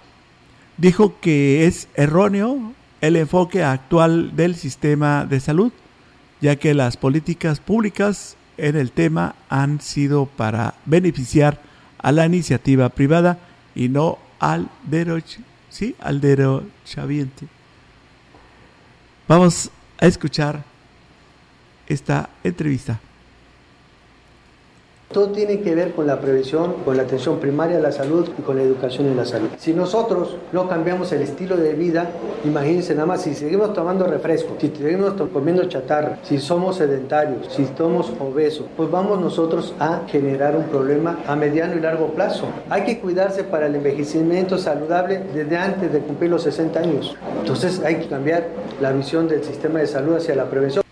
dijo 0.81 1.21
que 1.21 1.67
es 1.67 1.89
erróneo 1.95 2.73
el 3.01 3.17
enfoque 3.17 3.63
actual 3.63 4.35
del 4.35 4.57
sistema 4.57 5.27
de 5.27 5.41
salud, 5.41 5.73
ya 6.41 6.57
que 6.57 6.75
las 6.75 6.97
políticas 6.97 7.61
públicas 7.61 8.37
en 8.57 8.77
el 8.77 8.91
tema 8.91 9.35
han 9.49 9.81
sido 9.81 10.27
para 10.27 10.75
beneficiar 10.87 11.61
a 11.99 12.13
la 12.13 12.27
iniciativa 12.27 12.89
privada 12.89 13.39
y 13.75 13.89
no 13.89 14.19
al 14.39 14.69
derecho, 14.85 15.41
sí, 15.69 15.95
al 16.01 16.21
derechohabiente. 16.21 17.47
Vamos 19.29 19.71
a 19.99 20.07
escuchar 20.07 20.65
esta 21.87 22.31
entrevista. 22.43 23.01
Todo 25.13 25.31
tiene 25.31 25.59
que 25.59 25.75
ver 25.75 25.91
con 25.91 26.07
la 26.07 26.21
prevención, 26.21 26.75
con 26.85 26.97
la 26.97 27.03
atención 27.03 27.41
primaria 27.41 27.79
a 27.79 27.81
la 27.81 27.91
salud 27.91 28.29
y 28.39 28.43
con 28.43 28.57
la 28.57 28.63
educación 28.63 29.09
en 29.09 29.17
la 29.17 29.25
salud. 29.25 29.49
Si 29.59 29.73
nosotros 29.73 30.37
no 30.53 30.69
cambiamos 30.69 31.11
el 31.11 31.23
estilo 31.23 31.57
de 31.57 31.73
vida, 31.73 32.11
imagínense 32.45 32.95
nada 32.95 33.07
más, 33.07 33.23
si 33.23 33.35
seguimos 33.35 33.73
tomando 33.73 34.07
refresco, 34.07 34.55
si 34.61 34.69
seguimos 34.69 35.15
comiendo 35.33 35.65
chatarra, 35.65 36.21
si 36.23 36.39
somos 36.39 36.77
sedentarios, 36.77 37.53
si 37.53 37.67
somos 37.77 38.13
obesos, 38.21 38.67
pues 38.77 38.89
vamos 38.89 39.21
nosotros 39.21 39.75
a 39.81 40.03
generar 40.07 40.57
un 40.57 40.67
problema 40.67 41.19
a 41.27 41.35
mediano 41.35 41.75
y 41.75 41.81
largo 41.81 42.13
plazo. 42.13 42.47
Hay 42.69 42.85
que 42.85 43.01
cuidarse 43.01 43.43
para 43.43 43.67
el 43.67 43.75
envejecimiento 43.75 44.59
saludable 44.59 45.23
desde 45.35 45.57
antes 45.57 45.93
de 45.93 45.99
cumplir 45.99 46.31
los 46.31 46.45
60 46.45 46.79
años. 46.79 47.17
Entonces 47.41 47.83
hay 47.85 47.97
que 47.97 48.07
cambiar 48.07 48.47
la 48.81 48.93
visión 48.93 49.27
del 49.27 49.43
sistema 49.43 49.81
de 49.81 49.89
salud 49.89 50.15
hacia 50.15 50.37
la 50.37 50.45
prevención. 50.45 50.85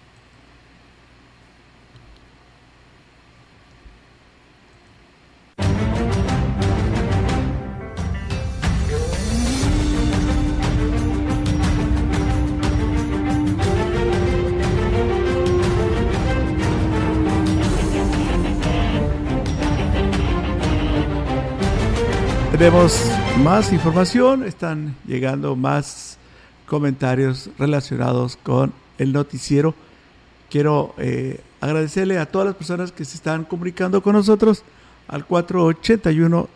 Tenemos 22.68 23.00
más 23.38 23.72
información, 23.72 24.44
están 24.44 24.94
llegando 25.06 25.56
más 25.56 26.18
comentarios 26.66 27.48
relacionados 27.58 28.36
con 28.36 28.74
el 28.98 29.14
noticiero. 29.14 29.74
Quiero 30.50 30.94
eh, 30.98 31.40
agradecerle 31.62 32.18
a 32.18 32.26
todas 32.26 32.48
las 32.48 32.56
personas 32.56 32.92
que 32.92 33.06
se 33.06 33.16
están 33.16 33.44
comunicando 33.44 34.02
con 34.02 34.12
nosotros 34.12 34.64
al 35.06 35.24
481 35.24 36.46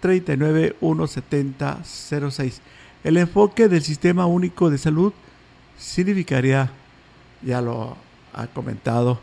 39 0.00 0.78
17006. 0.80 2.60
El 3.04 3.16
enfoque 3.18 3.68
del 3.68 3.84
Sistema 3.84 4.26
Único 4.26 4.68
de 4.68 4.78
Salud 4.78 5.12
significaría, 5.78 6.72
ya 7.40 7.60
lo 7.60 7.96
ha 8.32 8.48
comentado 8.48 9.20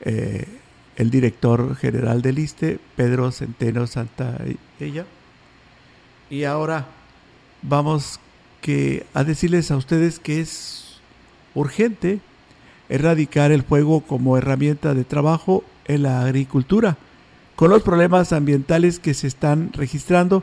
eh, 0.00 0.48
el 0.96 1.10
director 1.12 1.76
general 1.76 2.22
del 2.22 2.40
ISTE, 2.40 2.80
Pedro 2.96 3.30
Centeno 3.30 3.86
Santa 3.86 4.36
ella 4.80 5.06
y 6.30 6.44
ahora 6.44 6.86
vamos 7.62 8.20
que, 8.60 9.06
a 9.14 9.24
decirles 9.24 9.70
a 9.70 9.76
ustedes 9.76 10.18
que 10.18 10.40
es 10.40 10.98
urgente 11.54 12.20
erradicar 12.88 13.52
el 13.52 13.62
fuego 13.62 14.00
como 14.00 14.36
herramienta 14.36 14.94
de 14.94 15.04
trabajo 15.04 15.64
en 15.86 16.02
la 16.02 16.22
agricultura. 16.22 16.96
Con 17.54 17.70
los 17.70 17.82
problemas 17.82 18.32
ambientales 18.32 18.98
que 18.98 19.14
se 19.14 19.26
están 19.26 19.72
registrando, 19.72 20.42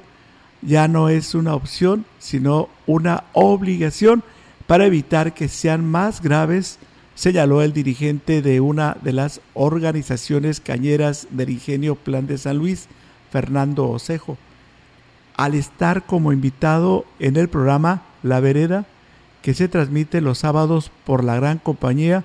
ya 0.62 0.88
no 0.88 1.10
es 1.10 1.36
una 1.36 1.56
opción, 1.56 2.06
sino 2.19 2.69
una 2.88 3.26
obligación 3.34 4.24
para 4.67 4.86
evitar 4.86 5.34
que 5.34 5.48
sean 5.48 5.86
más 5.86 6.22
graves, 6.22 6.80
señaló 7.15 7.62
el 7.62 7.74
dirigente 7.74 8.41
de 8.41 8.62
una 8.62 8.98
de 9.02 9.13
las 9.13 9.41
organizaciones 9.54 10.60
cañeras 10.60 11.28
del 11.30 11.52
ingenio 11.52 11.96
Plan 11.96 12.26
de 12.26 12.38
San 12.38 12.58
Luis, 12.58 12.88
Fernando 13.32 13.89
Osejo 13.89 14.38
al 15.36 15.56
estar 15.56 16.06
como 16.06 16.32
invitado 16.34 17.06
en 17.19 17.36
el 17.36 17.50
programa 17.50 18.04
La 18.22 18.39
Vereda, 18.39 18.86
que 19.41 19.54
se 19.54 19.67
transmite 19.67 20.22
los 20.22 20.39
sábados 20.39 20.91
por 21.06 21.24
la 21.24 21.36
gran 21.36 21.58
compañía, 21.58 22.24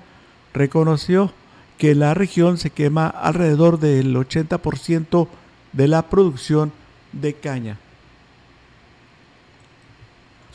reconoció 0.55 1.33
que 1.79 1.95
la 1.95 2.15
región 2.15 2.59
se 2.59 2.71
quema 2.71 3.07
alrededor 3.09 3.79
del 3.81 4.15
80% 4.15 5.29
de 5.73 5.89
la 5.89 6.03
producción 6.09 6.73
de 7.13 7.35
caña 7.35 7.79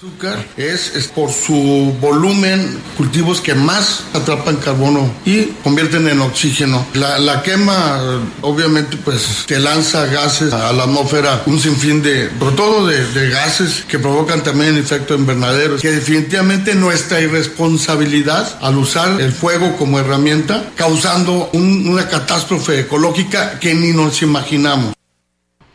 azúcar 0.04 0.46
es, 0.58 1.10
por 1.16 1.32
su 1.32 1.96
volumen 2.02 2.78
cultivos 2.98 3.40
que 3.40 3.56
más 3.56 4.04
atrapan 4.14 4.58
carbono 4.58 5.10
y 5.26 5.46
convierten 5.64 6.10
en 6.10 6.20
oxígeno. 6.20 6.86
La, 6.94 7.42
quema 7.42 8.22
obviamente 8.42 8.98
pues 8.98 9.46
te 9.48 9.60
lanza 9.60 10.06
gases 10.08 10.52
a 10.52 10.74
la 10.74 10.84
atmósfera, 10.84 11.44
un 11.46 11.58
sinfín 11.58 12.02
de, 12.02 12.30
sobre 12.38 12.56
todo 12.56 12.88
de, 12.88 13.30
gases 13.30 13.86
que 13.88 13.98
provocan 13.98 14.44
también 14.44 14.78
efecto 14.78 15.16
invernadero, 15.16 15.78
que 15.78 15.92
definitivamente 15.92 16.76
nuestra 16.76 17.22
irresponsabilidad 17.22 18.60
al 18.62 18.78
usar 18.78 19.22
el 19.22 19.32
fuego 19.32 19.78
como 19.78 20.00
herramienta, 20.00 20.72
causando 20.76 21.50
una 21.54 22.10
catástrofe 22.10 22.82
ecológica 22.82 23.58
que 23.60 23.74
ni 23.74 23.94
nos 23.94 24.22
imaginamos. 24.22 24.94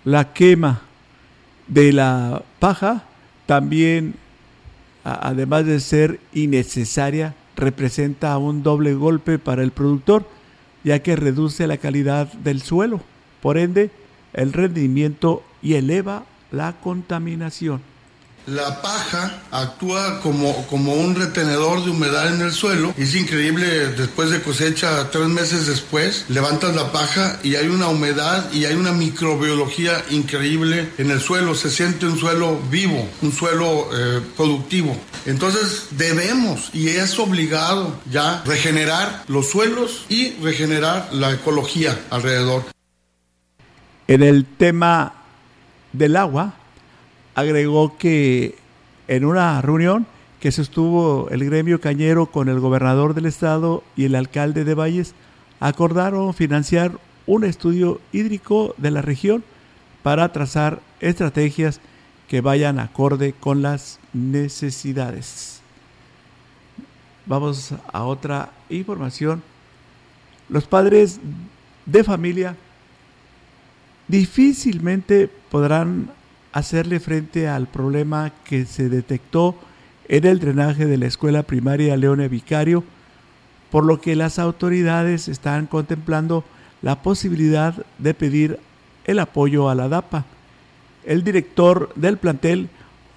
La 0.05 0.33
quema 0.35 0.83
de 1.67 1.93
la 1.93 2.43
paja 2.59 3.08
también, 3.49 4.15
además 5.05 5.65
de 5.65 5.81
ser 5.81 6.21
innecesaria, 6.35 7.35
representa 7.57 8.37
un 8.37 8.63
doble 8.63 8.93
golpe 8.93 9.39
para 9.39 9.63
el 9.63 9.71
productor, 9.71 10.29
ya 10.85 10.99
que 10.99 11.17
reduce 11.17 11.67
la 11.67 11.79
calidad 11.79 12.31
del 12.31 12.61
suelo, 12.61 13.01
por 13.41 13.57
ende, 13.57 13.91
el 14.35 14.53
rendimiento 14.53 15.43
y 15.63 15.77
eleva 15.77 16.27
la 16.51 16.75
contaminación. 16.75 17.81
La 18.49 18.81
paja 18.81 19.43
actúa 19.51 20.21
como, 20.21 20.67
como 20.69 20.95
un 20.95 21.15
retenedor 21.15 21.85
de 21.85 21.91
humedad 21.91 22.33
en 22.33 22.41
el 22.41 22.53
suelo. 22.53 22.95
Es 22.97 23.15
increíble, 23.15 23.89
después 23.89 24.31
de 24.31 24.41
cosecha, 24.41 25.11
tres 25.11 25.29
meses 25.29 25.67
después, 25.67 26.25
levantas 26.31 26.75
la 26.75 26.91
paja 26.91 27.39
y 27.43 27.57
hay 27.57 27.69
una 27.69 27.89
humedad 27.89 28.51
y 28.51 28.65
hay 28.65 28.75
una 28.75 28.93
microbiología 28.93 30.03
increíble 30.09 30.89
en 30.97 31.11
el 31.11 31.21
suelo. 31.21 31.55
Se 31.55 31.69
siente 31.69 32.07
un 32.07 32.19
suelo 32.19 32.59
vivo, 32.71 33.07
un 33.21 33.33
suelo 33.33 33.91
eh, 33.93 34.23
productivo. 34.35 34.97
Entonces 35.27 35.89
debemos 35.91 36.71
y 36.73 36.89
es 36.89 37.19
obligado 37.19 38.01
ya 38.11 38.43
regenerar 38.47 39.25
los 39.29 39.51
suelos 39.51 40.07
y 40.09 40.31
regenerar 40.43 41.11
la 41.13 41.33
ecología 41.33 41.99
alrededor. 42.09 42.65
En 44.07 44.23
el 44.23 44.47
tema 44.47 45.13
del 45.93 46.17
agua, 46.17 46.55
agregó 47.39 47.97
que 47.97 48.57
en 49.07 49.25
una 49.25 49.63
reunión 49.63 50.09
que 50.41 50.51
sostuvo 50.51 51.29
el 51.31 51.45
gremio 51.45 51.81
cañero 51.81 52.27
con 52.27 52.49
el 52.49 52.59
gobernador 52.59 53.15
del 53.15 53.27
estado 53.27 53.85
y 53.95 54.07
el 54.07 54.17
alcalde 54.17 54.65
de 54.65 54.75
Valles, 54.75 55.15
acordaron 55.61 56.35
financiar 56.35 56.99
un 57.27 57.45
estudio 57.45 58.01
hídrico 58.11 58.75
de 58.77 58.91
la 58.91 59.03
región 59.03 59.45
para 60.03 60.33
trazar 60.33 60.81
estrategias 60.99 61.81
que 62.27 62.41
vayan 62.41 62.81
acorde 62.81 63.35
con 63.39 63.63
las 63.63 64.01
necesidades. 64.13 65.61
Vamos 67.25 67.73
a 67.93 68.03
otra 68.03 68.51
información. 68.69 69.45
Los 70.49 70.67
padres 70.67 71.21
de 71.87 72.03
familia 72.03 72.57
difícilmente 74.09 75.31
podrán 75.51 76.18
hacerle 76.53 77.01
frente 77.01 77.49
al 77.49 77.67
problema 77.67 78.33
que 78.45 78.65
se 78.65 78.89
detectó 78.89 79.55
en 80.09 80.25
el 80.27 80.41
drenaje 80.41 80.87
de 80.87 80.97
la 80.97 81.07
escuela 81.07 81.43
primaria 81.43 81.97
Leone 81.97 82.29
Vicario, 82.29 82.85
por 83.71 83.85
lo 83.85 84.01
que 84.01 84.17
las 84.17 84.39
autoridades 84.39 85.29
están 85.29 85.67
contemplando 85.67 86.45
la 86.81 87.03
posibilidad 87.03 87.75
de 87.99 88.15
pedir 88.15 88.59
el 89.05 89.19
apoyo 89.19 89.69
a 89.69 89.75
la 89.75 89.89
DAPA. 89.89 90.25
El 91.05 91.25
director 91.25 91.93
del 91.95 92.17
plantel, 92.17 92.69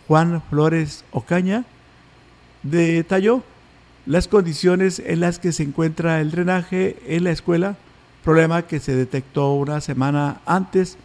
Juan 0.08 0.42
Flores 0.50 1.06
Ocaña, 1.12 1.66
detalló 2.64 3.44
las 4.06 4.28
condiciones 4.28 5.00
en 5.00 5.20
las 5.20 5.40
que 5.40 5.52
se 5.52 5.64
encuentra 5.64 6.22
el 6.22 6.32
drenaje 6.32 6.98
en 7.08 7.24
la 7.24 7.32
escuela, 7.32 7.78
problema 8.24 8.64
que 8.64 8.80
se 8.80 8.96
detectó 8.96 9.54
una 9.54 9.80
semana 9.80 10.42
antes 10.46 10.98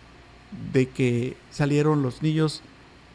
de 0.73 0.89
que 0.89 1.37
salieron 1.51 2.03
los 2.03 2.23
niños 2.23 2.63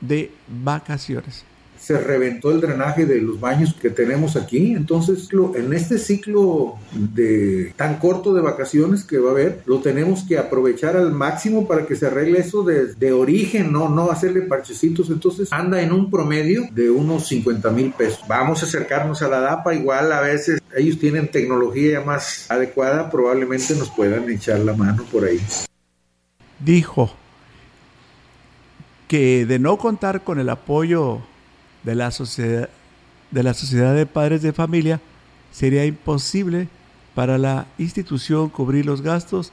de 0.01 0.31
vacaciones 0.47 1.45
se 1.81 1.97
reventó 1.97 2.51
el 2.51 2.61
drenaje 2.61 3.07
de 3.07 3.19
los 3.19 3.39
baños 3.39 3.73
que 3.73 3.89
tenemos 3.89 4.35
aquí. 4.35 4.73
Entonces, 4.73 5.27
en 5.55 5.73
este 5.73 5.97
ciclo 5.97 6.75
de 6.93 7.73
tan 7.75 7.97
corto 7.97 8.35
de 8.35 8.41
vacaciones 8.41 9.03
que 9.03 9.17
va 9.17 9.29
a 9.29 9.31
haber, 9.31 9.63
lo 9.65 9.79
tenemos 9.79 10.23
que 10.23 10.37
aprovechar 10.37 10.95
al 10.95 11.11
máximo 11.11 11.67
para 11.67 11.87
que 11.87 11.95
se 11.95 12.05
arregle 12.05 12.39
eso 12.39 12.63
de, 12.63 13.11
origen, 13.11 13.71
no, 13.71 13.89
no 13.89 14.11
hacerle 14.11 14.43
parchecitos. 14.43 15.09
Entonces, 15.09 15.51
anda 15.51 15.81
en 15.81 15.91
un 15.91 16.11
promedio 16.11 16.67
de 16.71 16.91
unos 16.91 17.27
50 17.27 17.71
mil 17.71 17.91
pesos. 17.91 18.23
Vamos 18.27 18.61
a 18.61 18.67
acercarnos 18.67 19.23
a 19.23 19.27
la 19.27 19.39
DAPA, 19.39 19.73
igual 19.73 20.11
a 20.11 20.21
veces 20.21 20.61
ellos 20.77 20.99
tienen 20.99 21.29
tecnología 21.29 22.01
más 22.01 22.49
adecuada, 22.49 23.09
probablemente 23.09 23.75
nos 23.75 23.89
puedan 23.89 24.29
echar 24.29 24.59
la 24.59 24.73
mano 24.73 25.03
por 25.11 25.25
ahí. 25.25 25.41
Dijo 26.59 27.11
que 29.11 29.45
de 29.45 29.59
no 29.59 29.75
contar 29.75 30.23
con 30.23 30.39
el 30.39 30.47
apoyo 30.47 31.19
de 31.83 31.95
la 31.95 32.11
sociedad 32.11 32.69
de 33.29 33.43
la 33.43 33.53
sociedad 33.53 33.93
de 33.93 34.05
padres 34.05 34.41
de 34.41 34.53
familia 34.53 35.01
sería 35.51 35.83
imposible 35.83 36.69
para 37.13 37.37
la 37.37 37.67
institución 37.77 38.47
cubrir 38.47 38.85
los 38.85 39.01
gastos, 39.01 39.51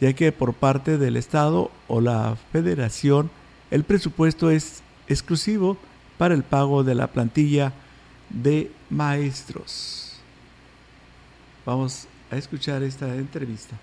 ya 0.00 0.12
que 0.12 0.32
por 0.32 0.54
parte 0.54 0.98
del 0.98 1.16
Estado 1.16 1.70
o 1.86 2.00
la 2.00 2.36
Federación 2.50 3.30
el 3.70 3.84
presupuesto 3.84 4.50
es 4.50 4.82
exclusivo 5.06 5.76
para 6.18 6.34
el 6.34 6.42
pago 6.42 6.82
de 6.82 6.96
la 6.96 7.06
plantilla 7.06 7.72
de 8.28 8.72
maestros. 8.90 10.14
Vamos 11.64 12.08
a 12.28 12.36
escuchar 12.36 12.82
esta 12.82 13.14
entrevista. 13.14 13.76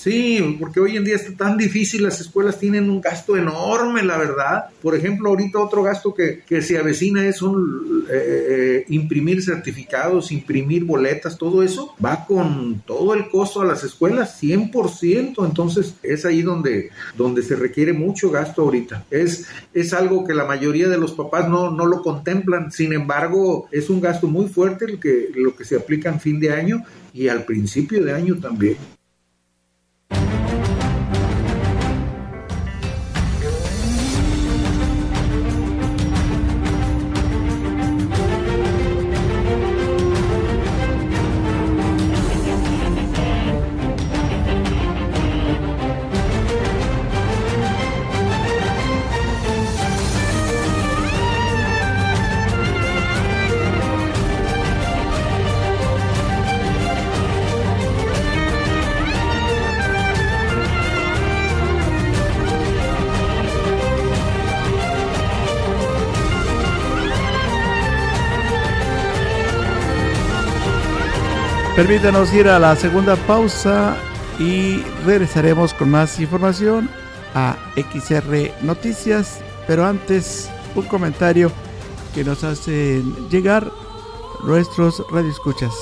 Sí, 0.00 0.56
porque 0.58 0.80
hoy 0.80 0.96
en 0.96 1.04
día 1.04 1.16
está 1.16 1.36
tan 1.36 1.58
difícil, 1.58 2.04
las 2.04 2.22
escuelas 2.22 2.58
tienen 2.58 2.88
un 2.88 3.02
gasto 3.02 3.36
enorme, 3.36 4.02
la 4.02 4.16
verdad. 4.16 4.70
Por 4.80 4.96
ejemplo, 4.96 5.28
ahorita 5.28 5.58
otro 5.58 5.82
gasto 5.82 6.14
que, 6.14 6.62
se 6.62 6.78
avecina 6.78 7.26
es 7.26 7.42
un, 7.42 8.06
eh, 8.10 8.46
eh, 8.48 8.84
imprimir 8.88 9.42
certificados, 9.42 10.32
imprimir 10.32 10.84
boletas, 10.84 11.36
todo 11.36 11.62
eso 11.62 11.94
va 12.02 12.24
con 12.24 12.80
todo 12.86 13.12
el 13.12 13.28
costo 13.28 13.60
a 13.60 13.66
las 13.66 13.84
escuelas, 13.84 14.42
100%. 14.42 15.44
Entonces 15.44 15.94
es 16.02 16.24
ahí 16.24 16.40
donde, 16.40 16.88
donde 17.14 17.42
se 17.42 17.56
requiere 17.56 17.92
mucho 17.92 18.30
gasto 18.30 18.62
ahorita. 18.62 19.04
Es, 19.10 19.48
es 19.74 19.92
algo 19.92 20.24
que 20.24 20.32
la 20.32 20.46
mayoría 20.46 20.88
de 20.88 20.96
los 20.96 21.12
papás 21.12 21.46
no, 21.46 21.70
no 21.72 21.84
lo 21.84 22.00
contemplan, 22.00 22.72
sin 22.72 22.94
embargo, 22.94 23.68
es 23.70 23.90
un 23.90 24.00
gasto 24.00 24.28
muy 24.28 24.48
fuerte 24.48 24.86
el 24.86 24.98
que, 24.98 25.28
lo 25.34 25.54
que 25.54 25.66
se 25.66 25.76
aplica 25.76 26.08
en 26.08 26.20
fin 26.20 26.40
de 26.40 26.54
año 26.54 26.84
y 27.12 27.28
al 27.28 27.44
principio 27.44 28.02
de 28.02 28.14
año 28.14 28.38
también. 28.38 28.78
Permítanos 71.80 72.30
ir 72.34 72.46
a 72.46 72.58
la 72.58 72.76
segunda 72.76 73.16
pausa 73.16 73.96
y 74.38 74.82
regresaremos 75.06 75.72
con 75.72 75.90
más 75.90 76.20
información 76.20 76.90
a 77.34 77.56
XR 77.74 78.52
Noticias, 78.60 79.40
pero 79.66 79.86
antes 79.86 80.50
un 80.74 80.84
comentario 80.84 81.50
que 82.14 82.22
nos 82.22 82.44
hacen 82.44 83.30
llegar 83.30 83.72
nuestros 84.44 85.02
radioescuchas. 85.10 85.72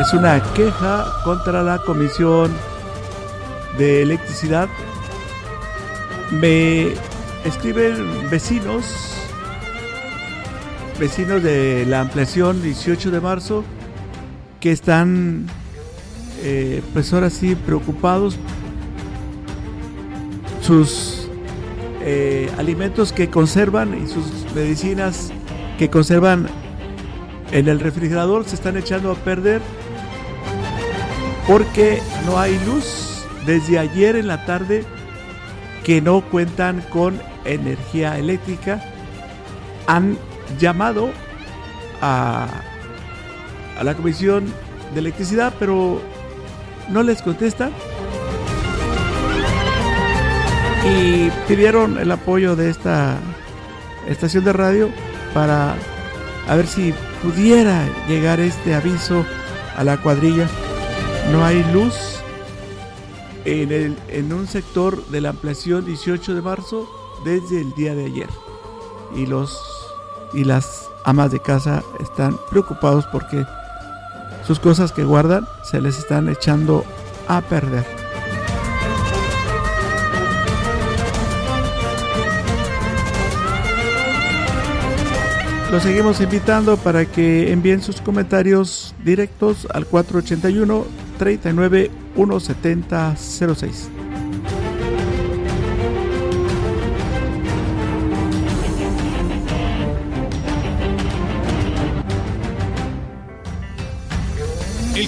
Es 0.00 0.12
una 0.12 0.42
queja 0.54 1.06
contra 1.22 1.62
la 1.62 1.78
Comisión 1.78 2.50
de 3.78 4.02
Electricidad. 4.02 4.68
Me 6.32 6.94
escriben 7.44 8.28
vecinos 8.28 9.09
vecinos 11.00 11.42
de 11.42 11.86
la 11.86 12.02
ampliación 12.02 12.62
18 12.62 13.10
de 13.10 13.20
marzo 13.22 13.64
que 14.60 14.70
están, 14.70 15.46
eh, 16.42 16.82
pues 16.92 17.10
ahora 17.14 17.30
sí, 17.30 17.54
preocupados. 17.54 18.36
Sus 20.60 21.26
eh, 22.02 22.50
alimentos 22.58 23.14
que 23.14 23.30
conservan 23.30 24.04
y 24.04 24.06
sus 24.06 24.26
medicinas 24.54 25.32
que 25.78 25.88
conservan 25.88 26.48
en 27.50 27.68
el 27.68 27.80
refrigerador 27.80 28.44
se 28.44 28.54
están 28.56 28.76
echando 28.76 29.10
a 29.10 29.14
perder 29.14 29.62
porque 31.48 32.02
no 32.26 32.38
hay 32.38 32.60
luz 32.66 33.24
desde 33.46 33.78
ayer 33.78 34.16
en 34.16 34.28
la 34.28 34.44
tarde 34.44 34.84
que 35.82 36.02
no 36.02 36.20
cuentan 36.20 36.82
con 36.90 37.18
energía 37.46 38.18
eléctrica. 38.18 38.84
Han 39.86 40.18
llamado 40.58 41.10
a, 42.00 42.48
a 43.78 43.84
la 43.84 43.94
Comisión 43.94 44.52
de 44.94 45.00
Electricidad, 45.00 45.54
pero 45.58 46.00
no 46.88 47.02
les 47.02 47.22
contestan. 47.22 47.72
Y 50.84 51.30
pidieron 51.46 51.98
el 51.98 52.10
apoyo 52.10 52.56
de 52.56 52.70
esta 52.70 53.18
estación 54.08 54.44
de 54.44 54.52
radio 54.52 54.90
para 55.34 55.74
a 56.48 56.56
ver 56.56 56.66
si 56.66 56.94
pudiera 57.22 57.86
llegar 58.08 58.40
este 58.40 58.74
aviso 58.74 59.24
a 59.76 59.84
la 59.84 60.00
cuadrilla. 60.00 60.48
No 61.30 61.44
hay 61.44 61.62
luz 61.72 61.94
en, 63.44 63.70
el, 63.70 63.96
en 64.08 64.32
un 64.32 64.46
sector 64.46 65.06
de 65.08 65.20
la 65.20 65.30
ampliación 65.30 65.84
18 65.84 66.34
de 66.34 66.42
marzo 66.42 66.88
desde 67.24 67.60
el 67.60 67.72
día 67.74 67.94
de 67.94 68.06
ayer. 68.06 68.28
Y 69.14 69.26
los 69.26 69.79
y 70.32 70.44
las 70.44 70.88
amas 71.04 71.30
de 71.30 71.40
casa 71.40 71.82
están 72.00 72.36
preocupados 72.50 73.06
porque 73.06 73.44
sus 74.46 74.58
cosas 74.58 74.92
que 74.92 75.04
guardan 75.04 75.46
se 75.62 75.80
les 75.80 75.98
están 75.98 76.28
echando 76.28 76.84
a 77.28 77.40
perder. 77.40 77.86
Los 85.70 85.84
seguimos 85.84 86.20
invitando 86.20 86.76
para 86.76 87.04
que 87.04 87.52
envíen 87.52 87.80
sus 87.80 88.00
comentarios 88.00 88.92
directos 89.04 89.68
al 89.72 89.86
481 89.86 90.84
39 91.16 91.90
170 92.16 93.16
06. 93.16 93.90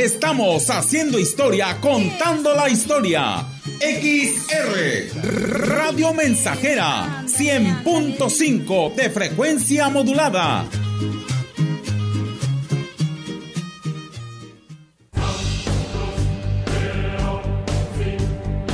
Estamos 0.00 0.70
haciendo 0.70 1.18
historia, 1.18 1.76
contando 1.78 2.54
la 2.54 2.70
historia. 2.70 3.46
XR 3.80 5.68
Radio 5.68 6.14
Mensajera 6.14 7.26
100.5 7.26 8.94
de 8.94 9.10
frecuencia 9.10 9.90
modulada. 9.90 10.64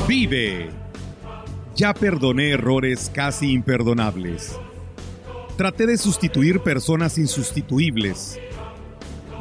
Vive. 0.06 0.70
Ya 1.74 1.92
perdoné 1.92 2.50
errores 2.50 3.10
casi 3.12 3.50
imperdonables. 3.50 4.56
Traté 5.56 5.86
de 5.86 5.98
sustituir 5.98 6.60
personas 6.60 7.18
insustituibles. 7.18 8.38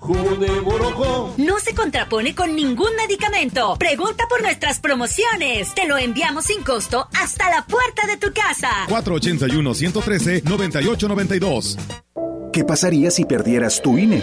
Jugo 0.00 0.36
de 0.36 0.60
borojó. 0.60 1.34
No 1.36 1.58
se 1.58 1.74
contrapone 1.74 2.34
con 2.34 2.54
ningún 2.54 2.94
medicamento. 2.96 3.76
Pregunta 3.78 4.24
por 4.28 4.42
nuestras 4.42 4.80
promociones. 4.80 5.74
Te 5.74 5.86
lo 5.86 5.98
enviamos 5.98 6.46
sin 6.46 6.62
costo 6.62 7.08
hasta 7.20 7.50
la 7.50 7.64
puerta 7.66 8.06
de 8.06 8.16
tu 8.16 8.32
casa. 8.32 8.70
481-113-9892. 8.88 11.76
¿Qué 12.52 12.64
pasaría 12.64 13.10
si 13.10 13.24
perdieras 13.24 13.82
tu 13.82 13.98
INE? 13.98 14.22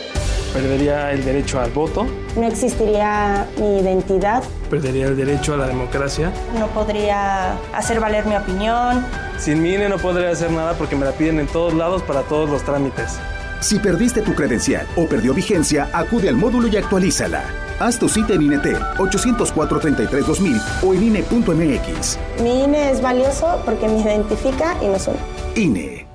Perdería 0.53 1.11
el 1.11 1.23
derecho 1.23 1.59
al 1.59 1.71
voto. 1.71 2.07
No 2.35 2.47
existiría 2.47 3.47
mi 3.57 3.79
identidad. 3.79 4.43
Perdería 4.69 5.07
el 5.07 5.17
derecho 5.17 5.53
a 5.53 5.57
la 5.57 5.67
democracia. 5.67 6.31
No 6.57 6.67
podría 6.69 7.53
hacer 7.73 7.99
valer 7.99 8.25
mi 8.25 8.35
opinión. 8.35 9.05
Sin 9.37 9.61
mi 9.61 9.73
INE 9.73 9.89
no 9.89 9.97
podría 9.97 10.31
hacer 10.31 10.51
nada 10.51 10.73
porque 10.77 10.95
me 10.95 11.05
la 11.05 11.11
piden 11.11 11.39
en 11.39 11.47
todos 11.47 11.73
lados 11.73 12.01
para 12.03 12.21
todos 12.23 12.49
los 12.49 12.63
trámites. 12.63 13.19
Si 13.59 13.79
perdiste 13.79 14.21
tu 14.21 14.33
credencial 14.33 14.85
o 14.95 15.07
perdió 15.07 15.33
vigencia, 15.33 15.89
acude 15.93 16.29
al 16.29 16.35
módulo 16.35 16.67
y 16.67 16.77
actualízala. 16.77 17.43
Haz 17.79 17.99
tu 17.99 18.07
cita 18.07 18.33
en 18.33 18.43
INETEL 18.43 18.77
804-33-2000 18.97 20.61
o 20.83 20.93
en 20.93 21.03
INE.mx. 21.03 22.17
Mi 22.41 22.63
INE 22.63 22.91
es 22.91 23.01
valioso 23.01 23.61
porque 23.65 23.87
me 23.87 23.99
identifica 23.99 24.77
y 24.81 24.87
nos 24.87 25.07
une. 25.07 25.17
INE. 25.55 26.05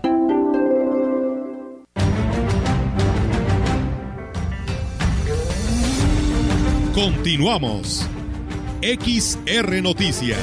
Continuamos. 6.94 8.06
XR 8.82 9.82
Noticias. 9.82 10.38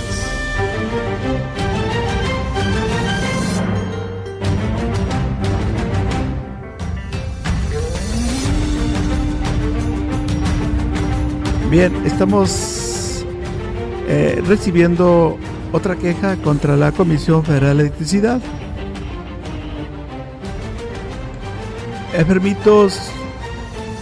Bien, 11.69 11.93
estamos 12.05 13.25
eh, 14.07 14.41
recibiendo 14.47 15.37
otra 15.73 15.97
queja 15.97 16.37
contra 16.37 16.77
la 16.77 16.93
Comisión 16.93 17.43
Federal 17.43 17.75
de 17.75 17.83
Electricidad. 17.83 18.39
Enfermitos 22.13 23.11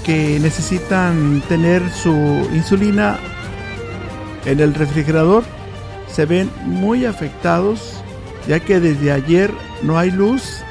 que 0.05 0.39
necesitan 0.39 1.41
tener 1.49 1.81
su 1.89 2.11
insulina 2.53 3.17
en 4.45 4.59
el 4.59 4.75
refrigerador 4.75 5.43
se 6.07 6.27
ven 6.27 6.51
muy 6.65 7.05
afectados 7.05 8.03
ya 8.47 8.59
que 8.59 8.79
desde 8.79 9.11
ayer 9.11 9.51
no 9.81 9.97
hay 9.97 10.11
luz 10.11 10.61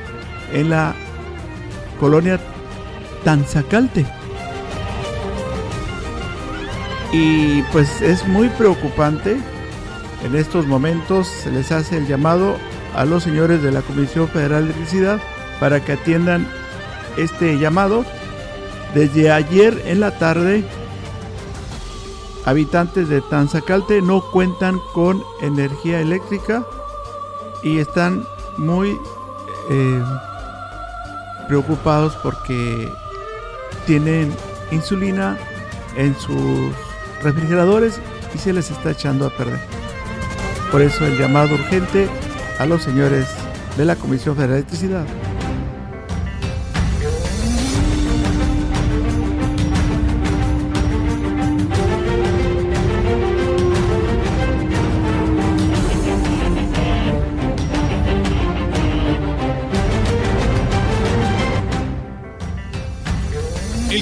en 0.53 0.71
la 0.71 0.95
colonia 1.99 2.39
Tanzacalte. 3.25 4.07
Y 7.17 7.63
pues 7.71 8.03
es 8.03 8.27
muy 8.27 8.49
preocupante. 8.49 9.37
En 10.25 10.35
estos 10.35 10.67
momentos 10.67 11.29
se 11.29 11.53
les 11.53 11.71
hace 11.71 11.99
el 11.99 12.09
llamado 12.09 12.57
a 12.93 13.05
los 13.05 13.23
señores 13.23 13.63
de 13.63 13.71
la 13.71 13.83
Comisión 13.83 14.27
Federal 14.27 14.67
de 14.67 14.73
Electricidad 14.73 15.21
para 15.61 15.85
que 15.85 15.93
atiendan 15.93 16.49
este 17.17 17.57
llamado. 17.57 18.05
Desde 18.97 19.31
ayer 19.31 19.81
en 19.87 20.01
la 20.01 20.19
tarde, 20.19 20.65
habitantes 22.45 23.09
de 23.09 23.21
Tanzacalte 23.21 24.03
no 24.03 24.21
cuentan 24.33 24.81
con 24.93 25.23
energía 25.41 26.01
eléctrica 26.01 26.67
y 27.63 27.79
están 27.79 28.27
muy 28.57 28.91
eh, 29.71 30.03
preocupados 31.47 32.17
porque 32.25 32.93
tienen 33.87 34.35
insulina 34.73 35.39
en 35.97 36.19
sus 36.19 36.75
refrigeradores 37.25 37.99
y 38.35 38.39
se 38.39 38.53
les 38.53 38.71
está 38.71 38.93
echando 38.93 39.27
a 39.27 39.37
perder. 39.37 39.59
Por 40.71 40.83
eso 40.83 41.07
el 41.07 41.19
llamado 41.19 41.55
urgente 41.55 42.09
a 42.59 42.67
los 42.67 42.83
señores 42.83 43.27
de 43.77 43.85
la 43.85 43.97
Comisión 43.97 44.37
Federal 44.37 44.53
de 44.53 44.59
Electricidad 44.59 45.07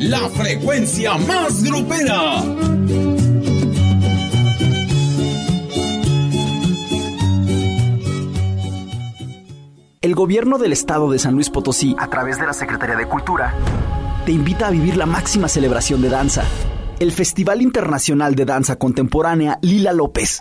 la 0.00 0.30
frecuencia 0.30 1.14
más 1.18 1.62
grupera. 1.62 2.42
El 10.00 10.14
gobierno 10.14 10.56
del 10.56 10.72
estado 10.72 11.10
de 11.10 11.18
San 11.18 11.34
Luis 11.34 11.50
Potosí, 11.50 11.94
a 11.98 12.08
través 12.08 12.38
de 12.38 12.46
la 12.46 12.54
Secretaría 12.54 12.96
de 12.96 13.06
Cultura, 13.06 13.54
te 14.24 14.32
invita 14.32 14.68
a 14.68 14.70
vivir 14.70 14.96
la 14.96 15.04
máxima 15.04 15.48
celebración 15.48 16.00
de 16.00 16.08
danza, 16.08 16.44
el 16.98 17.12
Festival 17.12 17.60
Internacional 17.60 18.34
de 18.34 18.46
Danza 18.46 18.76
Contemporánea 18.76 19.58
Lila 19.60 19.92
López. 19.92 20.40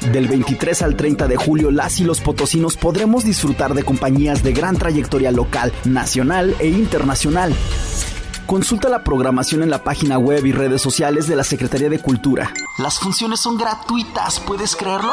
Del 0.00 0.28
23 0.28 0.82
al 0.82 0.96
30 0.96 1.28
de 1.28 1.36
julio, 1.36 1.70
las 1.70 2.00
y 2.00 2.04
los 2.04 2.20
potosinos 2.20 2.76
podremos 2.76 3.22
disfrutar 3.22 3.74
de 3.74 3.84
compañías 3.84 4.42
de 4.42 4.52
gran 4.52 4.76
trayectoria 4.76 5.30
local, 5.30 5.72
nacional 5.84 6.56
e 6.58 6.68
internacional. 6.68 7.54
Consulta 8.46 8.88
la 8.88 9.04
programación 9.04 9.62
en 9.62 9.70
la 9.70 9.84
página 9.84 10.18
web 10.18 10.44
y 10.46 10.52
redes 10.52 10.80
sociales 10.80 11.28
de 11.28 11.36
la 11.36 11.44
Secretaría 11.44 11.88
de 11.90 12.00
Cultura. 12.00 12.50
Las 12.78 12.98
funciones 12.98 13.40
son 13.40 13.58
gratuitas, 13.58 14.40
¿puedes 14.40 14.74
creerlo? 14.74 15.12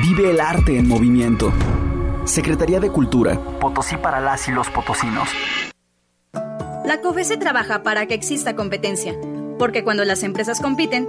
Vive 0.00 0.30
el 0.30 0.40
arte 0.40 0.78
en 0.78 0.88
movimiento. 0.88 1.52
Secretaría 2.24 2.80
de 2.80 2.90
Cultura. 2.90 3.38
Potosí 3.60 3.96
para 3.96 4.20
las 4.20 4.48
y 4.48 4.52
los 4.52 4.70
potosinos. 4.70 5.28
La 6.32 7.00
COFESE 7.02 7.36
trabaja 7.36 7.82
para 7.82 8.06
que 8.06 8.14
exista 8.14 8.56
competencia, 8.56 9.14
porque 9.58 9.84
cuando 9.84 10.04
las 10.04 10.22
empresas 10.22 10.60
compiten, 10.60 11.08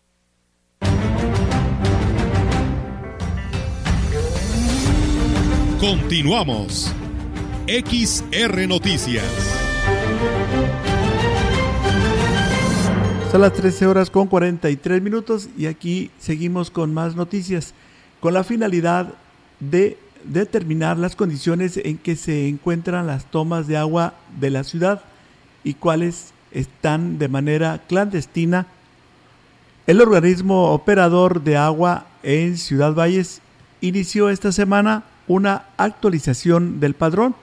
Continuamos. 5.81 6.93
XR 7.65 8.67
Noticias. 8.67 9.25
Son 13.31 13.41
las 13.41 13.51
13 13.53 13.87
horas 13.87 14.11
con 14.11 14.27
43 14.27 15.01
minutos 15.01 15.49
y 15.57 15.65
aquí 15.65 16.11
seguimos 16.19 16.69
con 16.69 16.93
más 16.93 17.15
noticias 17.15 17.73
con 18.19 18.35
la 18.35 18.43
finalidad 18.43 19.15
de 19.59 19.97
determinar 20.23 20.99
las 20.99 21.15
condiciones 21.15 21.77
en 21.77 21.97
que 21.97 22.15
se 22.15 22.47
encuentran 22.47 23.07
las 23.07 23.25
tomas 23.25 23.65
de 23.65 23.77
agua 23.77 24.13
de 24.39 24.51
la 24.51 24.63
ciudad 24.63 25.01
y 25.63 25.73
cuáles 25.73 26.35
están 26.51 27.17
de 27.17 27.27
manera 27.27 27.81
clandestina. 27.87 28.67
El 29.87 29.99
organismo 29.99 30.73
operador 30.73 31.41
de 31.41 31.57
agua 31.57 32.05
en 32.21 32.59
Ciudad 32.59 32.93
Valles 32.93 33.41
inició 33.81 34.29
esta 34.29 34.51
semana 34.51 35.05
una 35.31 35.65
actualización 35.77 36.79
del 36.79 36.93
padrón. 36.93 37.35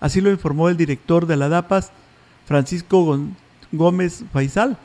Así 0.00 0.20
lo 0.20 0.30
informó 0.30 0.68
el 0.68 0.76
director 0.76 1.26
de 1.26 1.36
la 1.36 1.48
DAPAS, 1.48 1.90
Francisco 2.46 3.18
Gómez 3.72 4.24
Faisal 4.32 4.78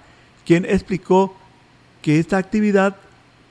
quien 0.46 0.66
explicó 0.66 1.36
que 2.02 2.20
esta 2.20 2.38
actividad 2.38 2.96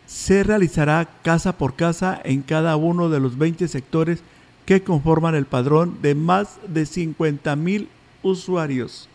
se 0.06 0.42
realizará 0.42 1.08
casa 1.22 1.56
por 1.56 1.74
casa 1.74 2.20
en 2.24 2.42
cada 2.42 2.76
uno 2.76 3.08
de 3.08 3.20
los 3.20 3.38
20 3.38 3.66
sectores 3.68 4.22
que 4.66 4.82
conforman 4.82 5.34
el 5.34 5.46
padrón 5.46 5.98
de 6.02 6.14
más 6.14 6.58
de 6.68 6.86
50 6.86 7.56
mil 7.56 7.88
usuarios. 8.22 9.08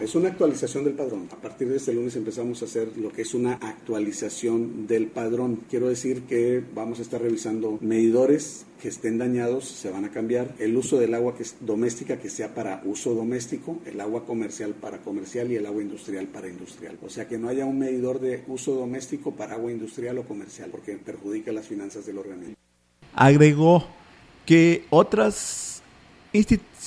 Es 0.00 0.14
una 0.14 0.28
actualización 0.28 0.84
del 0.84 0.94
padrón. 0.94 1.28
A 1.32 1.36
partir 1.36 1.68
de 1.68 1.76
este 1.76 1.92
lunes 1.92 2.14
empezamos 2.14 2.62
a 2.62 2.66
hacer 2.66 2.96
lo 2.96 3.10
que 3.10 3.22
es 3.22 3.34
una 3.34 3.54
actualización 3.54 4.86
del 4.86 5.08
padrón. 5.08 5.64
Quiero 5.68 5.88
decir 5.88 6.22
que 6.22 6.62
vamos 6.72 7.00
a 7.00 7.02
estar 7.02 7.20
revisando 7.20 7.78
medidores 7.80 8.64
que 8.80 8.86
estén 8.86 9.18
dañados, 9.18 9.64
se 9.64 9.90
van 9.90 10.04
a 10.04 10.12
cambiar. 10.12 10.54
El 10.60 10.76
uso 10.76 11.00
del 11.00 11.14
agua 11.14 11.34
que 11.34 11.42
es 11.42 11.56
doméstica 11.62 12.20
que 12.20 12.30
sea 12.30 12.54
para 12.54 12.80
uso 12.84 13.12
doméstico, 13.12 13.80
el 13.86 14.00
agua 14.00 14.24
comercial 14.24 14.72
para 14.72 14.98
comercial 14.98 15.50
y 15.50 15.56
el 15.56 15.66
agua 15.66 15.82
industrial 15.82 16.28
para 16.28 16.48
industrial. 16.48 16.96
O 17.04 17.10
sea 17.10 17.26
que 17.26 17.36
no 17.36 17.48
haya 17.48 17.66
un 17.66 17.80
medidor 17.80 18.20
de 18.20 18.44
uso 18.46 18.76
doméstico 18.76 19.32
para 19.32 19.54
agua 19.54 19.72
industrial 19.72 20.18
o 20.18 20.22
comercial 20.22 20.70
porque 20.70 20.96
perjudica 20.96 21.50
las 21.50 21.66
finanzas 21.66 22.06
del 22.06 22.18
organismo. 22.18 22.54
Agregó 23.14 23.84
que 24.46 24.84
otras 24.90 25.82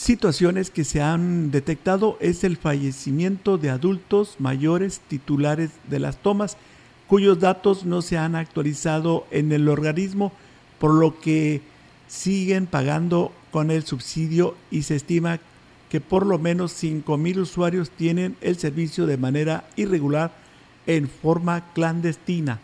situaciones 0.02 0.72
que 0.72 0.84
se 0.84 1.00
han 1.00 1.52
detectado 1.52 2.18
es 2.22 2.44
el 2.44 2.58
fallecimiento 2.58 3.60
de 3.60 3.70
adultos 3.70 4.38
mayores 4.40 5.00
titulares 5.08 5.70
de 5.92 6.00
las 6.00 6.18
tomas 6.18 6.58
cuyos 7.06 7.40
datos 7.40 7.86
no 7.86 8.02
se 8.02 8.18
han 8.18 8.36
actualizado 8.36 9.28
en 9.30 9.52
el 9.52 9.70
organismo, 9.70 10.32
por 10.80 10.96
lo 10.96 11.20
que 11.20 11.62
siguen 12.08 12.66
pagando 12.66 13.32
con 13.52 13.70
el 13.70 13.84
subsidio 13.84 14.56
y 14.72 14.84
se 14.84 14.96
estima 14.96 15.40
que 15.90 16.02
por 16.02 16.26
lo 16.26 16.40
menos 16.40 16.84
5.000 16.84 17.38
usuarios 17.38 17.92
tienen 17.92 18.36
el 18.42 18.58
servicio 18.58 19.06
de 19.06 19.18
manera 19.18 19.66
irregular 19.76 20.32
en 20.88 21.10
forma 21.10 21.74
clandestina. 21.74 22.60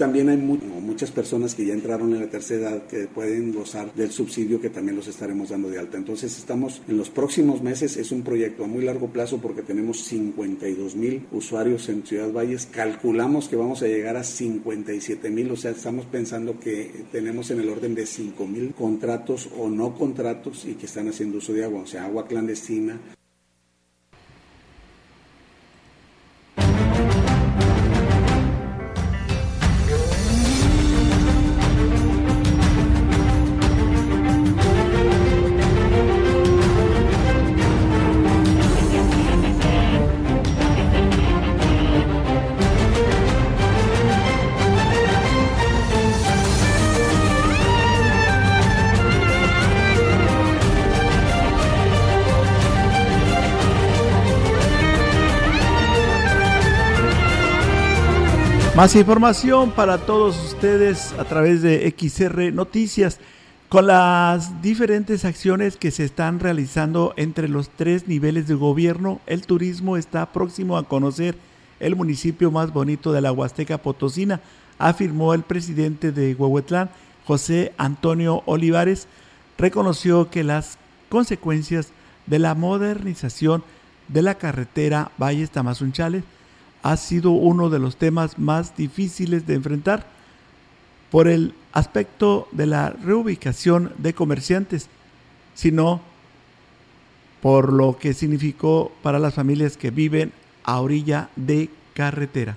También 0.00 0.30
hay 0.30 0.38
muchas 0.38 1.10
personas 1.10 1.54
que 1.54 1.66
ya 1.66 1.74
entraron 1.74 2.14
en 2.14 2.20
la 2.20 2.30
tercera 2.30 2.70
edad 2.70 2.86
que 2.86 3.06
pueden 3.06 3.52
gozar 3.52 3.92
del 3.92 4.10
subsidio 4.10 4.58
que 4.58 4.70
también 4.70 4.96
los 4.96 5.06
estaremos 5.08 5.50
dando 5.50 5.68
de 5.68 5.78
alta. 5.78 5.98
Entonces 5.98 6.38
estamos 6.38 6.80
en 6.88 6.96
los 6.96 7.10
próximos 7.10 7.60
meses, 7.60 7.98
es 7.98 8.10
un 8.10 8.22
proyecto 8.22 8.64
a 8.64 8.66
muy 8.66 8.82
largo 8.82 9.08
plazo 9.08 9.42
porque 9.42 9.60
tenemos 9.60 10.02
52 10.04 10.96
mil 10.96 11.26
usuarios 11.32 11.90
en 11.90 12.02
Ciudad 12.06 12.32
Valles. 12.32 12.64
Calculamos 12.64 13.50
que 13.50 13.56
vamos 13.56 13.82
a 13.82 13.88
llegar 13.88 14.16
a 14.16 14.24
57 14.24 15.28
mil, 15.28 15.50
o 15.50 15.56
sea, 15.56 15.72
estamos 15.72 16.06
pensando 16.06 16.58
que 16.58 17.04
tenemos 17.12 17.50
en 17.50 17.60
el 17.60 17.68
orden 17.68 17.94
de 17.94 18.06
5 18.06 18.46
mil 18.46 18.72
contratos 18.72 19.50
o 19.58 19.68
no 19.68 19.94
contratos 19.94 20.64
y 20.64 20.76
que 20.76 20.86
están 20.86 21.08
haciendo 21.08 21.36
uso 21.36 21.52
de 21.52 21.64
agua, 21.64 21.82
o 21.82 21.86
sea, 21.86 22.06
agua 22.06 22.26
clandestina, 22.26 22.98
Más 58.80 58.96
información 58.96 59.72
para 59.72 59.98
todos 59.98 60.42
ustedes 60.42 61.12
a 61.18 61.24
través 61.24 61.60
de 61.60 61.94
XR 61.94 62.50
Noticias 62.50 63.18
con 63.68 63.86
las 63.86 64.62
diferentes 64.62 65.26
acciones 65.26 65.76
que 65.76 65.90
se 65.90 66.06
están 66.06 66.40
realizando 66.40 67.12
entre 67.18 67.46
los 67.46 67.68
tres 67.68 68.08
niveles 68.08 68.48
de 68.48 68.54
gobierno. 68.54 69.20
El 69.26 69.42
turismo 69.42 69.98
está 69.98 70.32
próximo 70.32 70.78
a 70.78 70.84
conocer 70.84 71.36
el 71.78 71.94
municipio 71.94 72.50
más 72.50 72.72
bonito 72.72 73.12
de 73.12 73.20
la 73.20 73.32
Huasteca 73.32 73.76
Potosina, 73.76 74.40
afirmó 74.78 75.34
el 75.34 75.42
presidente 75.42 76.10
de 76.10 76.34
Huehuetlán, 76.34 76.88
José 77.26 77.74
Antonio 77.76 78.42
Olivares. 78.46 79.08
Reconoció 79.58 80.30
que 80.30 80.42
las 80.42 80.78
consecuencias 81.10 81.88
de 82.24 82.38
la 82.38 82.54
modernización 82.54 83.62
de 84.08 84.22
la 84.22 84.36
carretera 84.36 85.10
Valles 85.18 85.50
Tamazunchales 85.50 86.24
ha 86.82 86.96
sido 86.96 87.32
uno 87.32 87.70
de 87.70 87.78
los 87.78 87.96
temas 87.96 88.38
más 88.38 88.76
difíciles 88.76 89.46
de 89.46 89.54
enfrentar 89.54 90.06
por 91.10 91.28
el 91.28 91.54
aspecto 91.72 92.48
de 92.52 92.66
la 92.66 92.90
reubicación 92.90 93.92
de 93.98 94.14
comerciantes, 94.14 94.88
sino 95.54 96.00
por 97.42 97.72
lo 97.72 97.98
que 97.98 98.14
significó 98.14 98.92
para 99.02 99.18
las 99.18 99.34
familias 99.34 99.76
que 99.76 99.90
viven 99.90 100.32
a 100.64 100.80
orilla 100.80 101.30
de 101.36 101.70
carretera. 101.94 102.56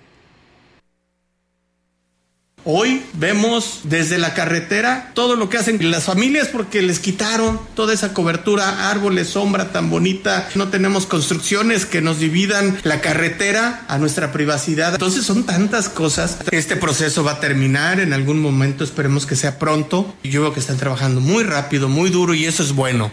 Hoy 2.65 3.03
vemos 3.15 3.81
desde 3.83 4.17
la 4.17 4.33
carretera 4.33 5.11
todo 5.13 5.35
lo 5.35 5.49
que 5.49 5.57
hacen 5.57 5.91
las 5.91 6.05
familias 6.05 6.47
porque 6.47 6.81
les 6.81 6.99
quitaron 6.99 7.59
toda 7.75 7.93
esa 7.93 8.13
cobertura, 8.13 8.89
árboles, 8.89 9.27
sombra 9.27 9.73
tan 9.73 9.89
bonita. 9.89 10.47
No 10.55 10.69
tenemos 10.69 11.05
construcciones 11.05 11.85
que 11.85 12.01
nos 12.01 12.19
dividan 12.19 12.77
la 12.83 13.01
carretera 13.01 13.83
a 13.89 13.97
nuestra 13.97 14.31
privacidad. 14.31 14.93
Entonces 14.93 15.25
son 15.25 15.43
tantas 15.43 15.89
cosas. 15.89 16.39
Este 16.51 16.77
proceso 16.77 17.25
va 17.25 17.33
a 17.33 17.39
terminar 17.41 17.99
en 17.99 18.13
algún 18.13 18.41
momento, 18.41 18.85
esperemos 18.85 19.25
que 19.25 19.35
sea 19.35 19.59
pronto. 19.59 20.15
Yo 20.23 20.43
veo 20.43 20.53
que 20.53 20.61
están 20.61 20.77
trabajando 20.77 21.19
muy 21.19 21.43
rápido, 21.43 21.89
muy 21.89 22.11
duro 22.11 22.33
y 22.33 22.45
eso 22.45 22.63
es 22.63 22.73
bueno. 22.73 23.11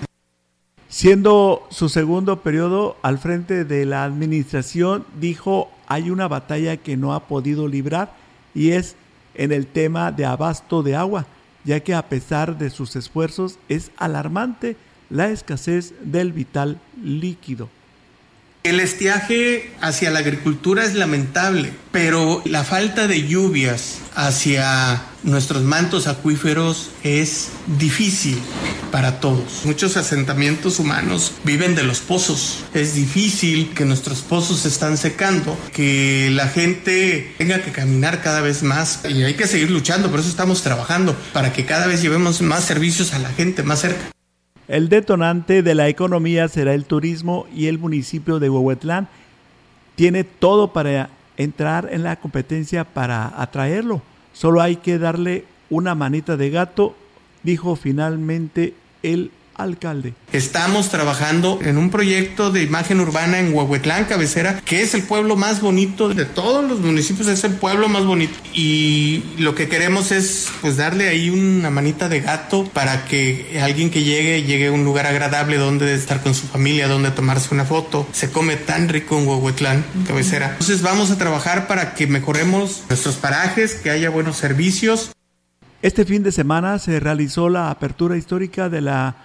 Siendo 0.89 1.67
su 1.71 1.89
segundo 1.89 2.43
periodo 2.43 2.97
al 3.03 3.19
frente 3.19 3.65
de 3.65 3.85
la 3.85 4.05
administración, 4.05 5.05
dijo, 5.21 5.73
hay 5.89 6.11
una 6.11 6.29
batalla 6.29 6.77
que 6.77 6.97
no 6.97 7.15
ha 7.15 7.27
podido 7.27 7.67
librar 7.67 8.15
y 8.55 8.71
es 8.73 8.95
en 9.35 9.53
el 9.53 9.67
tema 9.67 10.13
de 10.13 10.25
abasto 10.25 10.83
de 10.83 10.97
agua, 10.97 11.27
ya 11.65 11.81
que 11.81 11.95
a 11.95 12.09
pesar 12.09 12.59
de 12.59 12.71
sus 12.71 12.97
esfuerzos 12.97 13.59
es 13.69 13.91
alarmante 13.97 14.77
la 15.09 15.29
escasez 15.29 15.95
del 16.03 16.33
vital 16.33 16.81
líquido. 17.03 17.69
El 18.63 18.79
estiaje 18.79 19.73
hacia 19.81 20.11
la 20.11 20.19
agricultura 20.19 20.85
es 20.85 20.95
lamentable, 20.95 21.73
pero 21.93 22.43
la 22.45 22.63
falta 22.63 23.07
de 23.07 23.27
lluvias 23.27 24.01
hacia 24.15 25.03
nuestros 25.23 25.63
mantos 25.63 26.07
acuíferos 26.07 26.91
es 27.03 27.49
difícil 27.79 28.39
para 28.93 29.19
todos. 29.19 29.65
Muchos 29.65 29.97
asentamientos 29.97 30.79
humanos 30.79 31.33
viven 31.43 31.75
de 31.75 31.85
los 31.85 32.01
pozos. 32.01 32.65
Es 32.75 32.95
difícil 32.95 33.71
que 33.75 33.87
nuestros 33.87 34.21
pozos 34.21 34.61
se 34.61 34.69
están 34.69 34.99
secando, 34.99 35.59
que 35.73 36.29
la 36.31 36.47
gente 36.47 37.35
tenga 37.39 37.63
que 37.63 37.73
caminar 37.73 38.21
cada 38.21 38.43
vez 38.43 38.63
más 38.63 39.01
y 39.09 39.23
hay 39.23 39.35
que 39.35 39.47
seguir 39.47 39.71
luchando, 39.71 40.11
por 40.11 40.21
eso 40.21 40.29
estamos 40.29 40.61
trabajando 40.63 41.17
para 41.33 41.55
que 41.55 41.65
cada 41.65 41.87
vez 41.87 42.03
llevemos 42.03 42.43
más 42.43 42.65
servicios 42.65 43.15
a 43.15 43.21
la 43.21 43.31
gente 43.31 43.63
más 43.63 43.81
cerca. 43.81 44.11
El 44.71 44.89
detonante 44.89 45.65
de 45.65 45.75
la 45.75 45.89
economía 45.89 46.47
será 46.47 46.75
el 46.75 46.85
turismo 46.85 47.49
y 47.53 47.67
el 47.67 47.81
municipio 47.81 48.39
de 48.39 48.49
Huehuetlán 48.49 49.09
tiene 49.97 50.23
todo 50.23 50.73
para 50.73 51.11
entrar 51.37 51.89
en 51.91 52.05
la 52.05 52.15
competencia 52.21 52.85
para 52.85 53.43
atraerlo. 53.43 54.01
Solo 54.33 54.63
hay 54.63 54.77
que 54.77 55.01
darle 55.01 55.45
una 55.71 55.97
manita 55.97 56.37
de 56.37 56.51
gato, 56.51 56.95
dijo 57.43 57.75
finalmente 57.75 58.75
el 59.03 59.33
alcalde. 59.63 60.15
Estamos 60.33 60.91
trabajando 60.91 61.59
en 61.63 61.79
un 61.79 61.91
proyecto 61.91 62.51
de 62.51 62.63
imagen 62.63 63.01
urbana 63.01 63.39
en 63.39 63.55
Huehuetlán, 63.55 64.05
cabecera, 64.05 64.61
que 64.65 64.83
es 64.83 64.95
el 64.95 65.03
pueblo 65.03 65.37
más 65.37 65.61
bonito 65.61 66.09
de 66.09 66.25
todos 66.25 66.69
los 66.69 66.81
municipios, 66.81 67.29
es 67.29 67.45
el 67.45 67.55
pueblo 67.55 67.89
más 67.89 68.05
bonito. 68.05 68.35
Y 68.55 69.23
lo 69.39 69.55
que 69.55 69.69
queremos 69.69 70.13
es 70.13 70.49
pues 70.61 70.77
darle 70.77 71.09
ahí 71.09 71.31
una 71.31 71.71
manita 71.71 72.09
de 72.09 72.21
gato 72.21 72.65
para 72.65 73.05
que 73.05 73.61
alguien 73.63 73.91
que 73.91 74.03
llegue 74.03 74.43
llegue 74.43 74.69
a 74.69 74.73
un 74.73 74.85
lugar 74.85 75.07
agradable 75.07 75.57
donde 75.57 75.95
estar 75.95 76.23
con 76.23 76.35
su 76.35 76.47
familia, 76.47 76.89
donde 76.89 77.11
tomarse 77.11 77.55
una 77.55 77.65
foto. 77.65 78.07
Se 78.13 78.31
come 78.31 78.57
tan 78.57 78.89
rico 78.89 79.19
en 79.19 79.27
Huehuetlán, 79.27 79.85
cabecera. 80.07 80.51
Entonces 80.53 80.83
vamos 80.83 81.11
a 81.11 81.19
trabajar 81.19 81.67
para 81.67 81.95
que 81.95 82.07
mejoremos 82.07 82.85
nuestros 82.89 83.17
parajes, 83.17 83.75
que 83.75 83.91
haya 83.91 84.11
buenos 84.11 84.37
servicios. 84.37 85.13
Este 85.83 86.05
fin 86.05 86.23
de 86.23 86.33
semana 86.33 86.79
se 86.79 87.01
realizó 87.01 87.49
la 87.49 87.71
apertura 87.71 88.17
histórica 88.17 88.69
de 88.69 88.83
la 88.83 89.17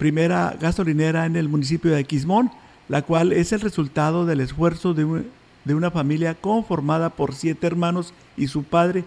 primera 0.00 0.56
gasolinera 0.58 1.26
en 1.26 1.36
el 1.36 1.50
municipio 1.50 1.90
de 1.92 2.04
Quismón, 2.04 2.50
la 2.88 3.02
cual 3.02 3.34
es 3.34 3.52
el 3.52 3.60
resultado 3.60 4.24
del 4.24 4.40
esfuerzo 4.40 4.94
de, 4.94 5.24
de 5.66 5.74
una 5.74 5.90
familia 5.90 6.34
conformada 6.34 7.10
por 7.10 7.34
siete 7.34 7.66
hermanos 7.66 8.14
y 8.34 8.46
su 8.46 8.64
padre, 8.64 9.04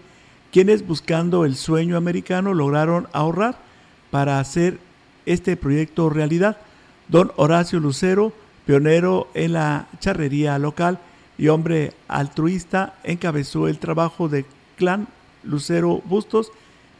quienes 0.52 0.86
buscando 0.86 1.46
el 1.46 1.56
sueño 1.56 1.98
americano 1.98 2.54
lograron 2.54 3.08
ahorrar 3.12 3.58
para 4.12 4.40
hacer 4.40 4.78
este 5.26 5.58
proyecto 5.58 6.12
realidad. 6.12 6.58
Don 7.08 7.32
Horacio 7.38 7.80
Lucero, 7.80 8.32
pionero 8.68 9.30
en 9.34 9.54
la 9.54 9.88
charrería 10.00 10.60
local 10.60 11.00
y 11.40 11.48
hombre 11.48 11.94
altruista, 12.08 12.94
encabezó 13.04 13.68
el 13.68 13.80
trabajo 13.80 14.30
de 14.30 14.46
Clan 14.78 15.08
Lucero 15.42 16.04
Bustos, 16.06 16.52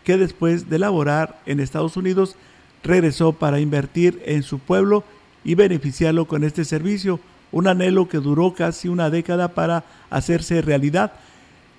que 0.04 0.18
después 0.18 0.68
de 0.68 0.80
laborar 0.80 1.40
en 1.46 1.60
Estados 1.60 1.96
Unidos 1.96 2.36
regresó 2.84 3.34
para 3.34 3.60
invertir 3.60 4.22
en 4.26 4.44
su 4.44 4.60
pueblo 4.60 5.04
y 5.44 5.56
beneficiarlo 5.56 6.26
con 6.26 6.44
este 6.44 6.66
servicio, 6.66 7.20
un 7.52 7.68
anhelo 7.68 8.08
que 8.08 8.18
duró 8.18 8.54
casi 8.54 8.88
una 8.88 9.10
década 9.10 9.50
para 9.50 9.84
hacerse 10.10 10.62
realidad. 10.62 11.14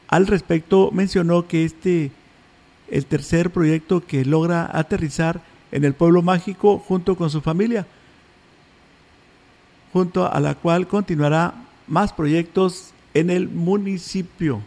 Al 0.09 0.27
respecto 0.27 0.91
mencionó 0.93 1.47
que 1.47 1.65
este 1.65 2.13
el 2.91 3.07
tercer 3.07 3.51
proyecto 3.51 4.05
que 4.07 4.25
logra 4.25 4.69
aterrizar 4.73 5.41
en 5.73 5.85
el 5.85 5.95
pueblo 5.95 6.23
mágico 6.23 6.79
junto 6.79 7.17
con 7.17 7.31
su 7.31 7.41
familia, 7.41 7.87
junto 9.93 10.31
a 10.31 10.39
la 10.41 10.55
cual 10.55 10.87
continuará 10.87 11.55
más 11.87 12.13
proyectos 12.13 12.93
en 13.15 13.31
el 13.31 13.49
municipio. 13.49 14.61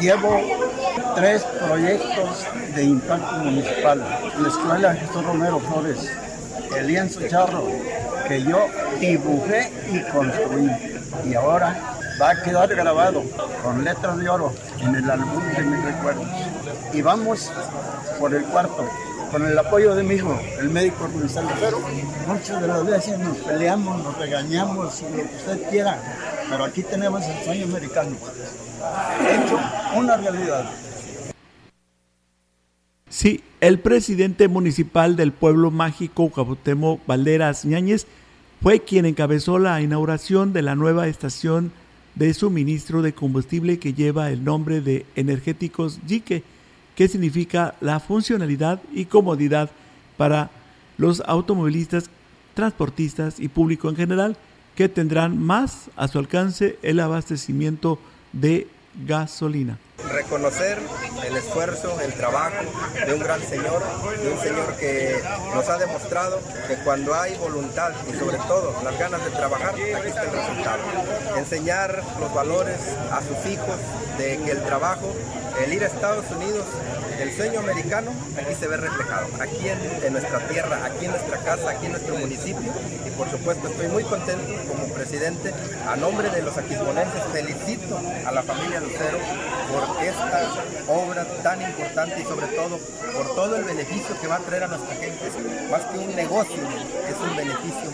Llevo 0.00 0.40
tres 1.14 1.42
proyectos 1.42 2.46
de 2.74 2.84
impacto 2.84 3.36
municipal. 3.38 4.04
La 4.38 4.48
escuela 4.48 4.94
Jesús 4.94 5.24
Romero 5.24 5.60
Flores, 5.60 6.10
el 6.76 6.86
lienzo 6.86 7.20
charro 7.28 7.66
que 8.28 8.42
yo 8.42 8.66
dibujé 9.00 9.72
y 9.90 10.00
construí. 10.10 10.70
Y 11.24 11.34
ahora 11.34 11.96
va 12.20 12.30
a 12.30 12.42
quedar 12.42 12.68
grabado 12.74 13.22
con 13.62 13.84
letras 13.84 14.18
de 14.18 14.28
oro 14.28 14.52
en 14.80 14.94
el 14.94 15.10
álbum 15.10 15.42
de 15.56 15.62
mis 15.62 15.84
recuerdos. 15.84 16.26
Y 16.92 17.02
vamos 17.02 17.50
por 18.18 18.34
el 18.34 18.44
cuarto, 18.44 18.88
con 19.30 19.46
el 19.46 19.58
apoyo 19.58 19.94
de 19.94 20.02
mi 20.02 20.14
hijo, 20.14 20.38
el 20.58 20.70
médico 20.70 21.08
Gonzalo. 21.12 21.48
Pero 21.60 21.80
muchas 22.26 22.60
de 22.60 22.68
las 22.68 22.84
veces 22.84 23.18
nos 23.18 23.36
peleamos, 23.38 24.02
nos 24.02 24.18
regañamos, 24.18 25.02
lo 25.02 25.16
que 25.16 25.22
usted 25.22 25.70
quiera, 25.70 25.98
pero 26.48 26.64
aquí 26.64 26.82
tenemos 26.82 27.24
el 27.24 27.44
sueño 27.44 27.64
americano. 27.66 28.16
Hecho 29.28 29.58
una 29.94 30.16
realidad. 30.16 30.64
Sí, 33.08 33.44
el 33.60 33.78
presidente 33.78 34.48
municipal 34.48 35.14
del 35.14 35.30
pueblo 35.30 35.70
mágico 35.70 36.28
Cuauhtémoc 36.28 37.06
Valderas 37.06 37.64
Ñáñez 37.64 38.04
fue 38.60 38.80
quien 38.80 39.06
encabezó 39.06 39.60
la 39.60 39.80
inauguración 39.80 40.52
de 40.52 40.62
la 40.62 40.74
nueva 40.74 41.06
estación 41.06 41.70
de 42.16 42.34
suministro 42.34 43.02
de 43.02 43.12
combustible 43.12 43.78
que 43.78 43.94
lleva 43.94 44.32
el 44.32 44.42
nombre 44.42 44.80
de 44.80 45.06
Energéticos 45.14 46.00
Yique, 46.04 46.42
que 46.96 47.06
significa 47.06 47.76
la 47.80 48.00
funcionalidad 48.00 48.82
y 48.92 49.04
comodidad 49.04 49.70
para 50.16 50.50
los 50.98 51.22
automovilistas, 51.26 52.10
transportistas 52.54 53.38
y 53.38 53.46
público 53.46 53.88
en 53.88 53.96
general, 53.96 54.36
que 54.74 54.88
tendrán 54.88 55.38
más 55.38 55.90
a 55.94 56.08
su 56.08 56.18
alcance 56.18 56.76
el 56.82 56.98
abastecimiento 56.98 58.00
de 58.32 58.66
gasolina. 59.06 59.78
Reconocer 60.04 60.78
el 61.26 61.36
esfuerzo, 61.36 61.98
el 62.00 62.12
trabajo 62.14 62.56
de 63.06 63.14
un 63.14 63.20
gran 63.20 63.40
señor, 63.42 63.82
de 64.22 64.30
un 64.30 64.38
señor 64.38 64.74
que 64.76 65.22
nos 65.54 65.68
ha 65.68 65.78
demostrado 65.78 66.38
que 66.68 66.76
cuando 66.84 67.14
hay 67.14 67.34
voluntad 67.36 67.92
y 68.08 68.16
sobre 68.18 68.36
todo 68.38 68.74
las 68.84 68.98
ganas 68.98 69.24
de 69.24 69.30
trabajar, 69.30 69.70
aquí 69.70 70.08
está 70.08 70.22
el 70.22 70.32
resultado. 70.32 70.82
Enseñar 71.36 72.02
los 72.20 72.32
valores 72.34 72.78
a 73.10 73.20
sus 73.22 73.50
hijos 73.50 73.76
de 74.18 74.38
que 74.38 74.50
el 74.50 74.62
trabajo 74.64 75.12
el 75.64 75.72
ir 75.72 75.82
a 75.84 75.86
Estados 75.86 76.30
Unidos, 76.30 76.64
el 77.18 77.34
sueño 77.34 77.60
americano, 77.60 78.12
aquí 78.36 78.54
se 78.54 78.68
ve 78.68 78.76
reflejado, 78.76 79.26
aquí 79.40 79.68
en, 79.68 80.12
nuestra 80.12 80.46
tierra, 80.48 80.84
aquí 80.84 81.06
en 81.06 81.12
nuestra 81.12 81.38
casa, 81.38 81.70
aquí 81.70 81.86
en 81.86 81.92
nuestro 81.92 82.16
municipio. 82.16 82.72
Y 83.06 83.10
por 83.10 83.30
supuesto 83.30 83.68
estoy 83.68 83.88
muy 83.88 84.04
contento 84.04 84.44
como 84.68 84.92
presidente, 84.92 85.54
a 85.88 85.96
nombre 85.96 86.28
de 86.30 86.42
los 86.42 86.56
aquismonenses, 86.58 87.22
felicito 87.32 87.98
a 88.26 88.32
la 88.32 88.42
familia 88.42 88.80
Lucero 88.80 89.18
por 89.72 89.85
esta 90.02 90.92
obra 90.92 91.24
tan 91.42 91.60
importante 91.62 92.20
y 92.20 92.24
sobre 92.24 92.46
todo 92.48 92.78
por 93.14 93.34
todo 93.34 93.56
el 93.56 93.64
beneficio 93.64 94.14
que 94.20 94.26
va 94.26 94.36
a 94.36 94.40
traer 94.40 94.64
a 94.64 94.68
nuestra 94.68 94.94
gente. 94.96 95.30
Más 95.70 95.82
que 95.82 95.98
un 95.98 96.14
negocio, 96.14 96.62
es 97.08 97.30
un 97.30 97.36
beneficio. 97.36 97.90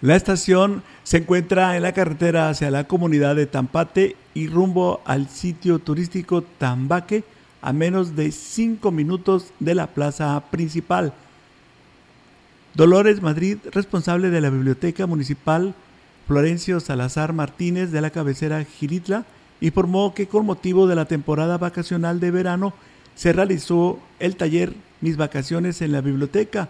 La 0.00 0.14
estación 0.14 0.82
se 1.02 1.18
encuentra 1.18 1.76
en 1.76 1.82
la 1.82 1.92
carretera 1.92 2.48
hacia 2.48 2.70
la 2.70 2.84
comunidad 2.84 3.34
de 3.34 3.46
Tampate 3.46 4.16
y 4.34 4.46
rumbo 4.46 5.00
al 5.04 5.28
sitio 5.28 5.80
turístico 5.80 6.42
Tambaque 6.42 7.24
a 7.62 7.72
menos 7.72 8.14
de 8.14 8.30
5 8.30 8.90
minutos 8.92 9.52
de 9.58 9.74
la 9.74 9.88
plaza 9.88 10.40
principal. 10.50 11.12
Dolores 12.74 13.22
Madrid, 13.22 13.58
responsable 13.72 14.30
de 14.30 14.40
la 14.40 14.50
Biblioteca 14.50 15.06
Municipal 15.06 15.74
Florencio 16.28 16.78
Salazar 16.78 17.32
Martínez 17.32 17.90
de 17.90 18.02
la 18.02 18.10
cabecera 18.10 18.62
Giritla, 18.62 19.24
informó 19.60 20.14
que 20.14 20.26
con 20.26 20.46
motivo 20.46 20.86
de 20.86 20.94
la 20.94 21.06
temporada 21.06 21.58
vacacional 21.58 22.20
de 22.20 22.30
verano 22.30 22.74
se 23.14 23.32
realizó 23.32 23.98
el 24.20 24.36
taller 24.36 24.74
Mis 25.00 25.16
vacaciones 25.16 25.80
en 25.80 25.92
la 25.92 26.00
biblioteca. 26.00 26.68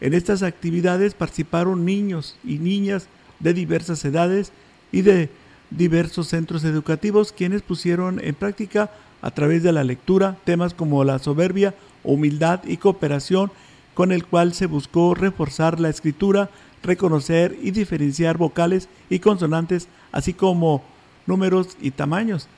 En 0.00 0.14
estas 0.14 0.42
actividades 0.42 1.14
participaron 1.14 1.84
niños 1.84 2.36
y 2.44 2.58
niñas 2.58 3.08
de 3.38 3.54
diversas 3.54 4.04
edades 4.04 4.52
y 4.90 5.02
de 5.02 5.30
diversos 5.70 6.28
centros 6.28 6.64
educativos 6.64 7.32
quienes 7.32 7.62
pusieron 7.62 8.20
en 8.24 8.34
práctica 8.34 8.90
a 9.22 9.30
través 9.30 9.62
de 9.62 9.72
la 9.72 9.84
lectura 9.84 10.36
temas 10.44 10.74
como 10.74 11.04
la 11.04 11.18
soberbia, 11.18 11.74
humildad 12.04 12.60
y 12.64 12.76
cooperación 12.78 13.50
con 13.94 14.12
el 14.12 14.24
cual 14.24 14.54
se 14.54 14.66
buscó 14.66 15.14
reforzar 15.14 15.80
la 15.80 15.88
escritura, 15.88 16.50
reconocer 16.82 17.56
y 17.60 17.72
diferenciar 17.72 18.38
vocales 18.38 18.88
y 19.10 19.18
consonantes, 19.18 19.88
así 20.12 20.32
como 20.32 20.84
números 21.28 21.76
y 21.80 21.92
tamaños. 21.92 22.48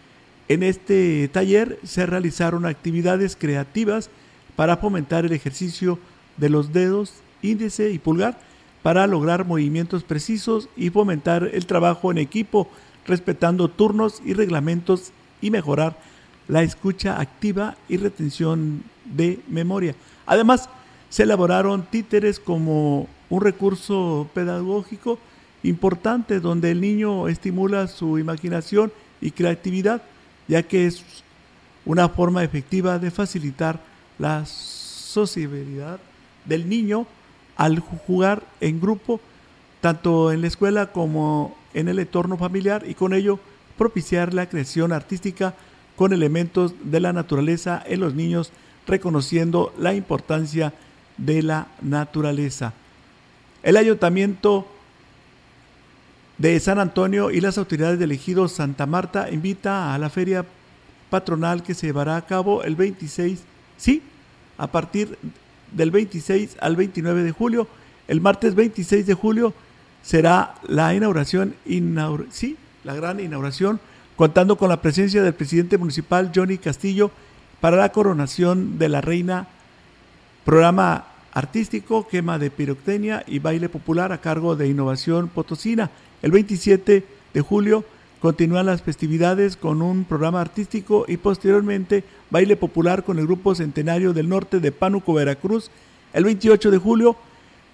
En 0.48 0.62
este 0.62 1.28
taller 1.28 1.78
se 1.84 2.06
realizaron 2.06 2.64
actividades 2.64 3.36
creativas 3.36 4.08
para 4.56 4.78
fomentar 4.78 5.26
el 5.26 5.32
ejercicio 5.32 5.98
de 6.38 6.48
los 6.48 6.72
dedos 6.72 7.12
índice 7.42 7.90
y 7.90 7.98
pulgar 7.98 8.38
para 8.82 9.06
lograr 9.06 9.44
movimientos 9.44 10.04
precisos 10.04 10.68
y 10.76 10.90
fomentar 10.90 11.50
el 11.52 11.66
trabajo 11.66 12.10
en 12.10 12.18
equipo, 12.18 12.68
respetando 13.06 13.68
turnos 13.68 14.22
y 14.24 14.32
reglamentos 14.32 15.12
y 15.42 15.50
mejorar 15.50 15.98
la 16.48 16.62
escucha 16.62 17.20
activa 17.20 17.76
y 17.88 17.98
retención 17.98 18.82
de 19.04 19.40
memoria. 19.48 19.94
Además, 20.26 20.68
se 21.10 21.24
elaboraron 21.24 21.86
títeres 21.90 22.40
como 22.40 23.08
un 23.28 23.40
recurso 23.40 24.28
pedagógico 24.32 25.18
importante 25.62 26.40
donde 26.40 26.70
el 26.70 26.80
niño 26.80 27.28
estimula 27.28 27.86
su 27.86 28.18
imaginación 28.18 28.92
y 29.20 29.30
creatividad, 29.30 30.02
ya 30.48 30.62
que 30.62 30.86
es 30.86 31.04
una 31.84 32.08
forma 32.08 32.44
efectiva 32.44 32.98
de 32.98 33.10
facilitar 33.10 33.80
la 34.18 34.44
sociabilidad 34.46 35.98
del 36.44 36.68
niño 36.68 37.06
al 37.56 37.78
jugar 37.80 38.42
en 38.60 38.80
grupo, 38.80 39.20
tanto 39.80 40.32
en 40.32 40.40
la 40.40 40.46
escuela 40.46 40.92
como 40.92 41.56
en 41.74 41.88
el 41.88 41.98
entorno 41.98 42.36
familiar 42.36 42.84
y 42.86 42.94
con 42.94 43.14
ello 43.14 43.38
propiciar 43.76 44.34
la 44.34 44.48
creación 44.48 44.92
artística 44.92 45.54
con 45.96 46.12
elementos 46.12 46.74
de 46.82 47.00
la 47.00 47.12
naturaleza 47.12 47.82
en 47.86 48.00
los 48.00 48.14
niños, 48.14 48.52
reconociendo 48.86 49.72
la 49.78 49.94
importancia 49.94 50.72
de 51.18 51.42
la 51.42 51.68
naturaleza. 51.82 52.72
El 53.62 53.76
ayuntamiento 53.76 54.66
de 56.40 56.58
San 56.58 56.78
Antonio 56.78 57.30
y 57.30 57.42
las 57.42 57.58
autoridades 57.58 57.98
del 57.98 58.12
ejido 58.12 58.48
Santa 58.48 58.86
Marta 58.86 59.30
invita 59.30 59.94
a 59.94 59.98
la 59.98 60.08
feria 60.08 60.46
patronal 61.10 61.62
que 61.62 61.74
se 61.74 61.88
llevará 61.88 62.16
a 62.16 62.24
cabo 62.24 62.62
el 62.62 62.76
26, 62.76 63.42
sí, 63.76 64.02
a 64.56 64.66
partir 64.68 65.18
del 65.70 65.90
26 65.90 66.56
al 66.62 66.76
29 66.76 67.24
de 67.24 67.32
julio. 67.32 67.68
El 68.08 68.22
martes 68.22 68.54
26 68.54 69.06
de 69.06 69.12
julio 69.12 69.52
será 70.02 70.54
la 70.66 70.94
inauguración, 70.94 71.56
sí, 72.30 72.56
la 72.84 72.94
gran 72.94 73.20
inauguración, 73.20 73.78
contando 74.16 74.56
con 74.56 74.70
la 74.70 74.80
presencia 74.80 75.22
del 75.22 75.34
presidente 75.34 75.76
municipal 75.76 76.32
Johnny 76.34 76.56
Castillo 76.56 77.10
para 77.60 77.76
la 77.76 77.92
coronación 77.92 78.78
de 78.78 78.88
la 78.88 79.02
reina, 79.02 79.46
programa 80.46 81.04
artístico, 81.34 82.08
quema 82.08 82.38
de 82.38 82.50
pirotecnia 82.50 83.24
y 83.26 83.40
baile 83.40 83.68
popular 83.68 84.10
a 84.10 84.22
cargo 84.22 84.56
de 84.56 84.68
Innovación 84.68 85.28
Potosina. 85.28 85.90
El 86.22 86.32
27 86.32 87.04
de 87.32 87.40
julio 87.40 87.84
continúan 88.20 88.66
las 88.66 88.82
festividades 88.82 89.56
con 89.56 89.80
un 89.80 90.04
programa 90.04 90.40
artístico 90.40 91.06
y 91.08 91.16
posteriormente 91.16 92.04
baile 92.30 92.56
popular 92.56 93.04
con 93.04 93.18
el 93.18 93.26
grupo 93.26 93.54
Centenario 93.54 94.12
del 94.12 94.28
Norte 94.28 94.60
de 94.60 94.72
Pánuco, 94.72 95.14
Veracruz. 95.14 95.70
El 96.12 96.24
28 96.24 96.70
de 96.70 96.78
julio, 96.78 97.16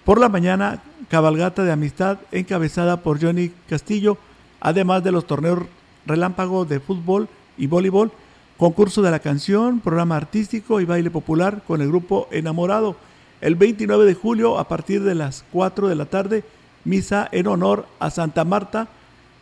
por 0.05 0.19
la 0.19 0.29
mañana, 0.29 0.81
cabalgata 1.09 1.65
de 1.65 1.73
amistad 1.73 2.19
encabezada 2.31 3.03
por 3.03 3.21
Johnny 3.21 3.51
Castillo, 3.67 4.17
además 4.61 5.03
de 5.03 5.11
los 5.11 5.27
torneos 5.27 5.63
relámpago 6.05 6.63
de 6.63 6.79
fútbol 6.79 7.27
y 7.57 7.67
voleibol, 7.67 8.11
concurso 8.57 9.01
de 9.01 9.11
la 9.11 9.19
canción, 9.19 9.81
programa 9.81 10.15
artístico 10.15 10.79
y 10.79 10.85
baile 10.85 11.11
popular 11.11 11.63
con 11.67 11.81
el 11.81 11.89
grupo 11.89 12.29
Enamorado. 12.31 12.95
El 13.41 13.55
29 13.55 14.05
de 14.05 14.13
julio, 14.13 14.57
a 14.57 14.69
partir 14.69 15.03
de 15.03 15.15
las 15.15 15.43
4 15.51 15.89
de 15.89 15.95
la 15.95 16.05
tarde, 16.05 16.43
misa 16.87 17.27
en 17.31 17.47
honor 17.47 17.85
a 17.99 18.09
Santa 18.09 18.45
Marta. 18.45 18.87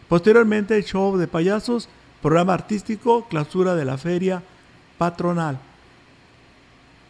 Posteriormente, 0.10 0.82
show 0.84 1.16
de 1.18 1.28
payasos, 1.28 1.88
programa 2.22 2.54
artístico, 2.54 3.28
clausura 3.30 3.76
de 3.76 3.86
la 3.86 3.98
feria 3.98 4.43
patronal. 4.98 5.60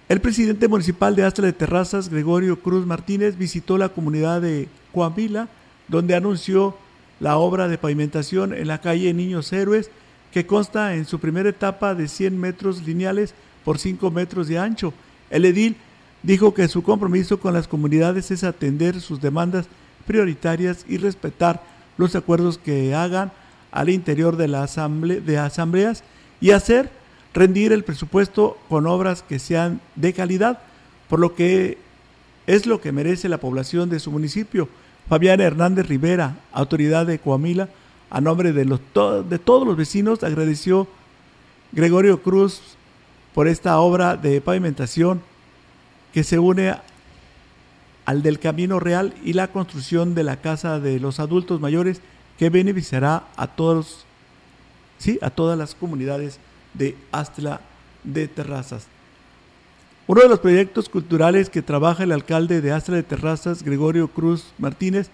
El 0.08 0.22
presidente 0.22 0.68
municipal 0.68 1.16
de 1.16 1.24
Astra 1.24 1.46
de 1.48 1.54
Terrazas, 1.54 2.10
Gregorio 2.10 2.60
Cruz 2.60 2.86
Martínez, 2.86 3.38
visitó 3.38 3.78
la 3.78 3.90
comunidad 3.90 4.42
de 4.42 4.68
Coahuila, 4.94 5.48
donde 5.88 6.16
anunció 6.16 6.76
la 7.20 7.38
obra 7.38 7.68
de 7.68 7.78
pavimentación 7.78 8.54
en 8.54 8.68
la 8.68 8.82
calle 8.82 9.14
Niños 9.14 9.52
Héroes, 9.52 9.90
que 10.32 10.46
consta 10.46 10.96
en 10.96 11.06
su 11.06 11.20
primera 11.20 11.50
etapa 11.50 11.96
de 11.96 12.08
100 12.08 12.40
metros 12.40 12.86
lineales 12.86 13.34
por 13.64 13.80
5 13.80 14.12
metros 14.12 14.48
de 14.48 14.60
ancho. 14.60 14.94
El 15.30 15.46
edil 15.46 15.78
dijo 16.24 16.54
que 16.54 16.68
su 16.68 16.84
compromiso 16.84 17.40
con 17.40 17.54
las 17.54 17.68
comunidades 17.68 18.32
es 18.32 18.44
atender 18.44 19.00
sus 19.00 19.22
demandas 19.22 19.68
prioritarias 20.06 20.86
y 20.88 20.98
respetar 20.98 21.62
los 21.98 22.16
acuerdos 22.16 22.58
que 22.58 22.94
hagan 22.94 23.32
al 23.72 23.90
interior 23.90 24.38
de, 24.38 24.48
la 24.48 24.66
de 24.66 25.38
asambleas 25.38 26.04
y 26.40 26.52
hacer 26.52 26.90
rendir 27.34 27.74
el 27.74 27.84
presupuesto 27.84 28.58
con 28.70 28.88
obras 28.88 29.22
que 29.22 29.40
sean 29.40 29.82
de 29.96 30.14
calidad, 30.14 30.60
por 31.10 31.20
lo 31.20 31.36
que 31.36 31.78
es 32.48 32.66
lo 32.66 32.80
que 32.80 32.92
merece 32.92 33.28
la 33.28 33.40
población 33.40 33.90
de 33.90 34.00
su 34.00 34.12
municipio. 34.12 34.70
Fabián 35.10 35.42
Hernández 35.42 35.88
Rivera, 35.88 36.38
autoridad 36.54 37.06
de 37.06 37.20
Coamila, 37.20 37.70
a 38.10 38.22
nombre 38.22 38.54
de, 38.54 38.66
los, 38.66 38.80
de 39.30 39.40
todos 39.40 39.68
los 39.68 39.76
vecinos, 39.76 40.24
agradeció 40.24 40.88
Gregorio 41.72 42.22
Cruz 42.22 42.62
por 43.34 43.48
esta 43.48 43.78
obra 43.80 44.16
de 44.16 44.40
pavimentación 44.40 45.22
que 46.14 46.24
se 46.24 46.40
une 46.40 46.74
al 48.06 48.22
del 48.22 48.40
Camino 48.40 48.80
Real 48.80 49.14
y 49.24 49.34
la 49.34 49.48
construcción 49.48 50.16
de 50.16 50.24
la 50.24 50.38
Casa 50.38 50.80
de 50.80 51.00
los 51.00 51.20
Adultos 51.20 51.60
Mayores 51.60 52.02
que 52.38 52.50
beneficiará 52.50 53.24
a 53.36 53.48
todos, 53.48 54.06
sí, 54.98 55.18
a 55.22 55.30
todas 55.30 55.58
las 55.58 55.76
comunidades 55.76 56.40
de 56.74 56.96
Astla 57.12 57.62
de 58.04 58.28
Terrazas. 58.28 58.88
Uno 60.08 60.22
de 60.22 60.30
los 60.30 60.40
proyectos 60.40 60.88
culturales 60.88 61.50
que 61.50 61.64
trabaja 61.64 62.04
el 62.04 62.12
alcalde 62.12 62.62
de 62.62 62.72
Astra 62.72 62.96
de 62.96 63.04
Terrazas, 63.04 63.64
Gregorio 63.64 64.08
Cruz 64.08 64.54
Martínez, 64.60 65.10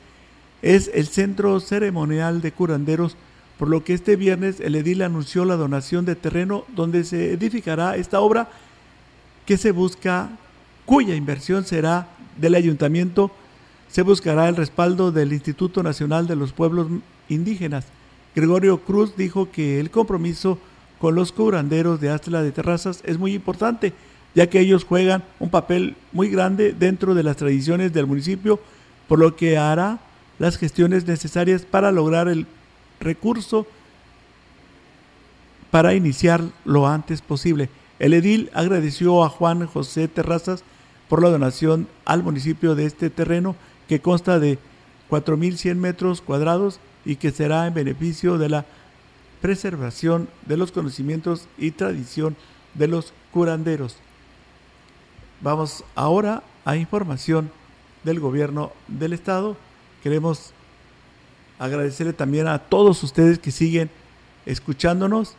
es 0.61 0.91
el 0.93 1.07
Centro 1.07 1.59
Ceremonial 1.61 2.41
de 2.41 2.51
Curanderos, 2.51 3.15
por 3.57 3.69
lo 3.69 3.83
que 3.83 3.93
este 3.93 4.15
viernes 4.15 4.59
el 4.59 4.75
edil 4.75 5.01
anunció 5.01 5.45
la 5.45 5.55
donación 5.55 6.03
de 6.03 6.15
terreno 6.15 6.65
donde 6.75 7.03
se 7.03 7.33
edificará 7.33 7.95
esta 7.95 8.19
obra 8.19 8.49
que 9.45 9.57
se 9.57 9.71
busca, 9.71 10.29
cuya 10.85 11.15
inversión 11.15 11.63
será 11.63 12.07
del 12.41 12.55
ayuntamiento, 12.55 13.31
se 13.89 14.01
buscará 14.01 14.49
el 14.49 14.55
respaldo 14.55 15.11
del 15.11 15.33
Instituto 15.33 15.83
Nacional 15.83 16.27
de 16.27 16.35
los 16.35 16.53
Pueblos 16.53 16.87
Indígenas. 17.29 17.85
Gregorio 18.35 18.79
Cruz 18.79 19.15
dijo 19.15 19.51
que 19.51 19.79
el 19.79 19.91
compromiso 19.91 20.57
con 20.99 21.15
los 21.15 21.31
curanderos 21.31 21.99
de 21.99 22.09
Astla 22.09 22.41
de 22.41 22.51
Terrazas 22.51 23.01
es 23.05 23.17
muy 23.17 23.33
importante, 23.33 23.93
ya 24.33 24.47
que 24.49 24.59
ellos 24.59 24.83
juegan 24.85 25.23
un 25.39 25.49
papel 25.49 25.95
muy 26.11 26.29
grande 26.29 26.73
dentro 26.73 27.13
de 27.13 27.23
las 27.23 27.37
tradiciones 27.37 27.93
del 27.93 28.07
municipio, 28.07 28.59
por 29.07 29.19
lo 29.19 29.35
que 29.35 29.57
hará 29.57 29.99
las 30.39 30.57
gestiones 30.57 31.05
necesarias 31.05 31.63
para 31.63 31.91
lograr 31.91 32.27
el 32.27 32.47
recurso 32.99 33.67
para 35.69 35.93
iniciar 35.93 36.43
lo 36.65 36.87
antes 36.87 37.21
posible. 37.21 37.69
El 37.99 38.13
edil 38.13 38.49
agradeció 38.53 39.23
a 39.23 39.29
Juan 39.29 39.65
José 39.67 40.07
Terrazas 40.07 40.63
por 41.11 41.21
la 41.21 41.29
donación 41.29 41.89
al 42.05 42.23
municipio 42.23 42.73
de 42.73 42.85
este 42.85 43.09
terreno 43.09 43.57
que 43.89 43.99
consta 43.99 44.39
de 44.39 44.59
4.100 45.09 45.75
metros 45.75 46.21
cuadrados 46.21 46.79
y 47.03 47.17
que 47.17 47.31
será 47.31 47.67
en 47.67 47.73
beneficio 47.73 48.37
de 48.37 48.47
la 48.47 48.65
preservación 49.41 50.29
de 50.45 50.55
los 50.55 50.71
conocimientos 50.71 51.49
y 51.57 51.71
tradición 51.71 52.37
de 52.75 52.87
los 52.87 53.11
curanderos. 53.33 53.97
Vamos 55.41 55.83
ahora 55.95 56.43
a 56.63 56.77
información 56.77 57.51
del 58.05 58.21
gobierno 58.21 58.71
del 58.87 59.11
estado. 59.11 59.57
Queremos 60.03 60.53
agradecerle 61.59 62.13
también 62.13 62.47
a 62.47 62.57
todos 62.57 63.03
ustedes 63.03 63.37
que 63.37 63.51
siguen 63.51 63.89
escuchándonos 64.45 65.35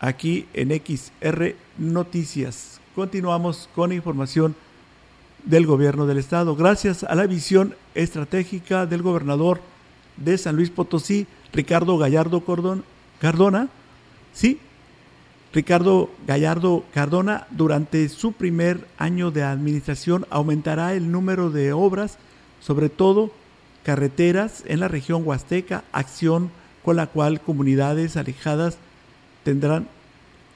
aquí 0.00 0.48
en 0.54 0.70
XR 0.70 1.54
Noticias. 1.76 2.80
Continuamos 2.94 3.68
con 3.74 3.92
información 3.92 4.56
del 5.46 5.64
gobierno 5.64 6.06
del 6.06 6.18
estado. 6.18 6.56
Gracias 6.56 7.04
a 7.04 7.14
la 7.14 7.26
visión 7.26 7.74
estratégica 7.94 8.84
del 8.84 9.02
gobernador 9.02 9.60
de 10.16 10.36
San 10.36 10.56
Luis 10.56 10.70
Potosí, 10.70 11.26
Ricardo 11.52 11.96
Gallardo 11.96 12.42
Cardona, 13.20 13.68
sí, 14.34 14.58
Ricardo 15.52 16.10
Gallardo 16.26 16.84
Cardona, 16.92 17.46
durante 17.50 18.08
su 18.08 18.32
primer 18.32 18.86
año 18.98 19.30
de 19.30 19.42
administración 19.42 20.26
aumentará 20.28 20.94
el 20.94 21.10
número 21.10 21.50
de 21.50 21.72
obras, 21.72 22.18
sobre 22.60 22.88
todo 22.88 23.30
carreteras 23.84 24.64
en 24.66 24.80
la 24.80 24.88
región 24.88 25.22
huasteca, 25.24 25.84
acción 25.92 26.50
con 26.84 26.96
la 26.96 27.06
cual 27.06 27.40
comunidades 27.40 28.16
alejadas 28.16 28.78
tendrán 29.44 29.88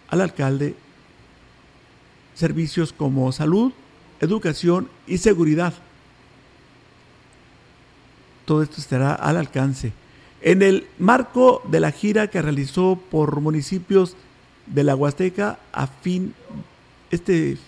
al 0.08 0.20
alcalde 0.20 0.74
servicios 2.34 2.92
como 2.92 3.30
salud, 3.32 3.72
educación 4.20 4.88
y 5.06 5.18
seguridad. 5.18 5.74
Todo 8.44 8.62
esto 8.62 8.80
estará 8.80 9.14
al 9.14 9.36
alcance. 9.36 9.92
En 10.42 10.62
el 10.62 10.86
marco 10.98 11.62
de 11.68 11.80
la 11.80 11.92
gira 11.92 12.28
que 12.28 12.42
realizó 12.42 12.98
por 13.10 13.40
municipios 13.40 14.16
de 14.66 14.84
la 14.84 14.96
Huasteca 14.96 15.58
a 15.72 15.86
fin 15.86 16.34
este 17.10 17.58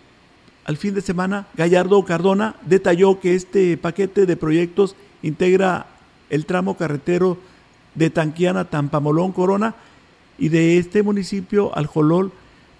al 0.64 0.76
fin 0.76 0.94
de 0.94 1.00
semana, 1.00 1.48
Gallardo 1.54 2.04
Cardona 2.04 2.54
detalló 2.64 3.18
que 3.18 3.34
este 3.34 3.76
paquete 3.76 4.26
de 4.26 4.36
proyectos 4.36 4.94
integra 5.20 5.86
el 6.30 6.46
tramo 6.46 6.76
carretero 6.76 7.36
de 7.96 8.10
Tanquiana, 8.10 8.70
Tampamolón, 8.70 9.32
Corona 9.32 9.74
y 10.38 10.50
de 10.50 10.78
este 10.78 11.02
municipio 11.02 11.76
al 11.76 11.86
Jolol, 11.86 12.32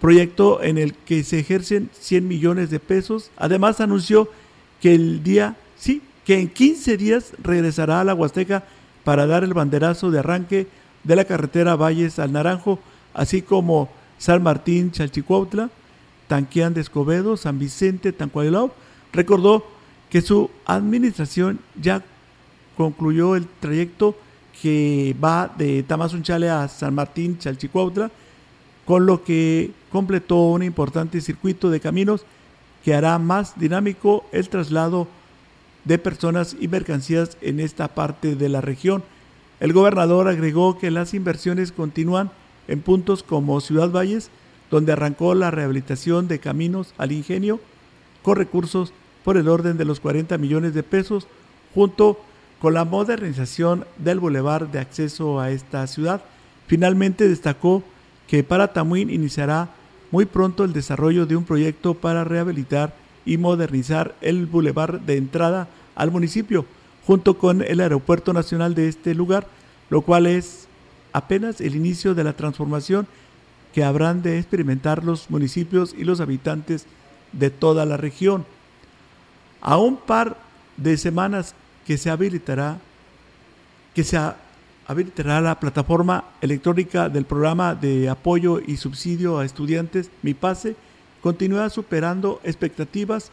proyecto 0.03 0.61
en 0.65 0.79
el 0.79 0.95
que 0.95 1.23
se 1.23 1.39
ejercen 1.39 1.89
100 1.93 2.27
millones 2.27 2.71
de 2.71 2.81
pesos. 2.81 3.31
Además 3.37 3.81
anunció 3.81 4.29
que 4.81 4.97
el 4.97 5.23
día, 5.23 5.55
sí, 5.77 6.03
que 6.25 6.41
en 6.41 6.49
15 6.49 6.97
días 6.97 7.33
regresará 7.41 8.01
a 8.01 8.05
la 8.05 8.13
Huasteca 8.13 8.65
para 9.05 9.29
dar 9.29 9.45
el 9.45 9.55
banderazo 9.55 10.11
de 10.11 10.19
arranque 10.19 10.67
de 11.05 11.17
la 11.17 11.25
carretera 11.25 11.77
Valles 11.77 12.19
al 12.19 12.33
Naranjo, 12.33 12.81
así 13.15 13.43
como 13.43 13.91
San 14.19 14.43
Martín, 14.43 14.91
Chalchicuautla, 14.91 15.71
Tanquián 16.27 16.75
de 16.75 16.81
Escobedo, 16.81 17.37
San 17.37 17.61
Vicente, 17.61 18.13
Tancualilao, 18.13 18.75
recordó 19.13 19.65
que 20.11 20.21
su 20.21 20.51
administración 20.67 21.61
ya 21.81 22.03
concluyó 22.77 23.37
el 23.37 23.47
trayecto 23.61 24.17
que 24.61 25.15
va 25.23 25.49
de 25.57 25.85
Tamazunchale 25.85 26.51
a 26.51 26.67
San 26.67 26.93
Martín, 26.93 27.39
Chalchicuautla, 27.39 28.11
con 28.85 29.07
lo 29.07 29.23
que 29.23 29.71
completó 29.93 30.37
un 30.37 30.63
importante 30.63 31.21
circuito 31.21 31.71
de 31.71 31.79
caminos 31.79 32.25
que 32.85 32.95
hará 32.95 33.19
más 33.19 33.59
dinámico 33.59 34.25
el 34.33 34.49
traslado 34.49 35.07
de 35.85 35.99
personas 35.99 36.57
y 36.59 36.69
mercancías 36.69 37.37
en 37.41 37.61
esta 37.61 37.89
parte 37.89 38.35
de 38.35 38.49
la 38.49 38.61
región. 38.61 39.05
El 39.61 39.73
gobernador 39.73 40.27
agregó 40.29 40.79
que 40.79 40.91
las 40.91 41.15
inversiones 41.15 41.71
continúan 41.71 42.31
en 42.67 42.81
puntos 42.81 43.23
como 43.23 43.61
Ciudad 43.61 43.91
Valles, 43.91 44.31
donde 44.71 44.93
arrancó 44.93 45.35
la 45.35 45.51
rehabilitación 45.51 46.27
de 46.27 46.41
caminos 46.41 46.95
al 46.99 47.13
ingenio 47.13 47.61
con 48.23 48.37
recursos 48.37 48.93
por 49.25 49.37
el 49.37 49.49
orden 49.49 49.77
de 49.77 49.85
los 49.85 50.01
40 50.01 50.39
millones 50.39 50.75
de 50.75 50.83
pesos, 50.83 51.29
junto 51.75 52.19
con 52.61 52.75
la 52.75 52.85
modernización 52.85 53.85
del 53.99 54.21
bulevar 54.21 54.71
de 54.71 54.79
acceso 54.79 55.41
a 55.41 55.51
esta 55.51 55.87
ciudad. 55.87 56.23
Finalmente 56.67 57.29
destacó 57.29 57.83
que 58.27 58.43
para 58.43 58.73
Tamuín 58.73 59.11
iniciará 59.11 59.69
muy 60.13 60.27
pronto 60.27 60.63
el 60.63 60.73
desarrollo 60.73 61.27
de 61.27 61.35
un 61.35 61.45
proyecto 61.45 61.95
para 61.95 62.23
rehabilitar 62.23 62.95
y 63.25 63.39
modernizar 63.39 64.15
el 64.21 64.47
bulevar 64.47 65.01
de 65.01 65.17
entrada 65.17 65.69
al 65.95 66.11
municipio, 66.11 66.67
junto 67.07 67.39
con 67.39 67.63
el 67.63 67.81
aeropuerto 67.81 68.33
nacional 68.33 68.75
de 68.75 68.89
este 68.89 69.15
lugar, 69.15 69.47
lo 69.91 70.03
cual 70.03 70.27
es 70.27 70.69
apenas 71.13 71.61
el 71.61 71.75
inicio 71.75 72.15
de 72.15 72.25
la 72.25 72.35
transformación 72.35 73.07
que 73.73 73.85
habrán 73.85 74.23
de 74.23 74.39
experimentar 74.39 75.03
los 75.03 75.31
municipios 75.31 75.95
y 75.97 76.05
los 76.05 76.21
habitantes 76.21 76.87
de 77.33 77.51
toda 77.51 77.87
la 77.87 77.97
región. 77.97 78.45
A 79.63 79.79
un 79.79 79.97
par 79.97 80.37
de 80.77 80.99
semanas 80.99 81.55
que 81.87 81.97
se 81.97 82.11
habilitará, 82.11 82.79
que 83.95 84.05
se 84.05 84.19
habilitará 84.87 85.41
la 85.41 85.59
plataforma 85.61 86.25
electrónica 86.41 87.09
del 87.09 87.25
programa 87.25 87.75
de 87.75 88.09
apoyo 88.09 88.61
y 88.65 88.77
subsidio 88.77 89.39
a 89.39 89.45
estudiantes, 89.45 90.11
Mi 90.23 90.35
Pase, 90.35 90.77
continúa 91.21 91.71
superando 91.71 92.41
expectativas. 92.45 93.31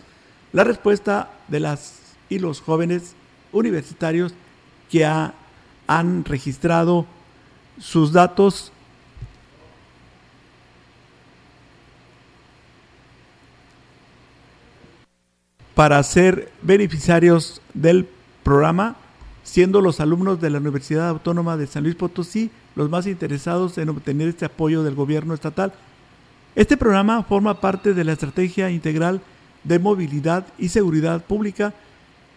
La 0.54 0.64
respuesta 0.64 1.32
de 1.47 1.60
las 1.60 2.00
y 2.30 2.39
los 2.39 2.62
jóvenes 2.62 3.16
universitarios 3.52 4.34
que 4.89 5.06
han 5.06 6.26
registrado 6.26 7.06
sus 7.80 8.12
datos 8.14 8.72
para 15.80 16.04
ser 16.04 16.52
beneficiarios 16.62 17.62
del 17.74 18.06
programa, 18.43 18.97
siendo 19.43 19.81
los 19.81 19.99
alumnos 19.99 20.39
de 20.41 20.49
la 20.49 20.59
Universidad 20.59 21.09
Autónoma 21.09 21.57
de 21.57 21.67
San 21.67 21.83
Luis 21.83 21.95
Potosí 21.95 22.51
los 22.75 22.89
más 22.89 23.07
interesados 23.07 23.77
en 23.77 23.89
obtener 23.89 24.29
este 24.29 24.45
apoyo 24.45 24.83
del 24.83 24.95
gobierno 24.95 25.33
estatal. 25.33 25.73
Este 26.55 26.77
programa 26.77 27.23
forma 27.23 27.59
parte 27.59 27.93
de 27.93 28.03
la 28.03 28.13
estrategia 28.13 28.69
integral 28.69 29.21
de 29.63 29.79
movilidad 29.79 30.47
y 30.57 30.69
seguridad 30.69 31.23
pública 31.25 31.73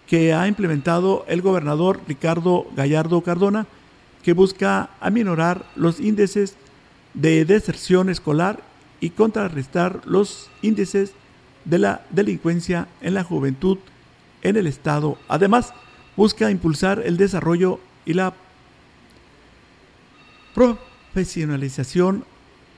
que 0.07 0.35
ha 0.35 0.49
implementado 0.49 1.25
el 1.29 1.43
gobernador 1.43 2.01
Ricardo 2.07 2.67
Gallardo 2.77 3.21
Cardona, 3.23 3.67
que 4.23 4.33
busca 4.33 4.91
aminorar 5.01 5.65
los 5.77 6.01
índices 6.01 6.57
de 7.15 7.45
deserción 7.45 8.11
escolar 8.11 8.63
y 9.01 9.11
contrarrestar 9.11 10.01
los 10.05 10.51
índices 10.61 11.13
de 11.65 11.79
la 11.79 12.03
delincuencia 12.11 12.89
en 13.01 13.15
la 13.15 13.25
juventud 13.25 13.79
en 14.43 14.57
el 14.57 14.67
Estado. 14.67 15.19
Además, 15.29 15.73
busca 16.17 16.51
impulsar 16.51 17.03
el 17.05 17.17
desarrollo 17.17 17.79
y 18.05 18.15
la 18.15 18.35
profesionalización 20.55 22.25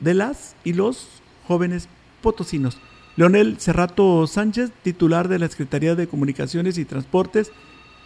de 0.00 0.14
las 0.14 0.56
y 0.64 0.72
los 0.72 1.06
jóvenes 1.46 1.88
potosinos. 2.22 2.78
Leonel 3.16 3.60
Cerrato 3.60 4.26
Sánchez, 4.26 4.72
titular 4.82 5.28
de 5.28 5.38
la 5.38 5.46
Secretaría 5.48 5.94
de 5.94 6.08
Comunicaciones 6.08 6.78
y 6.78 6.84
Transportes, 6.84 7.52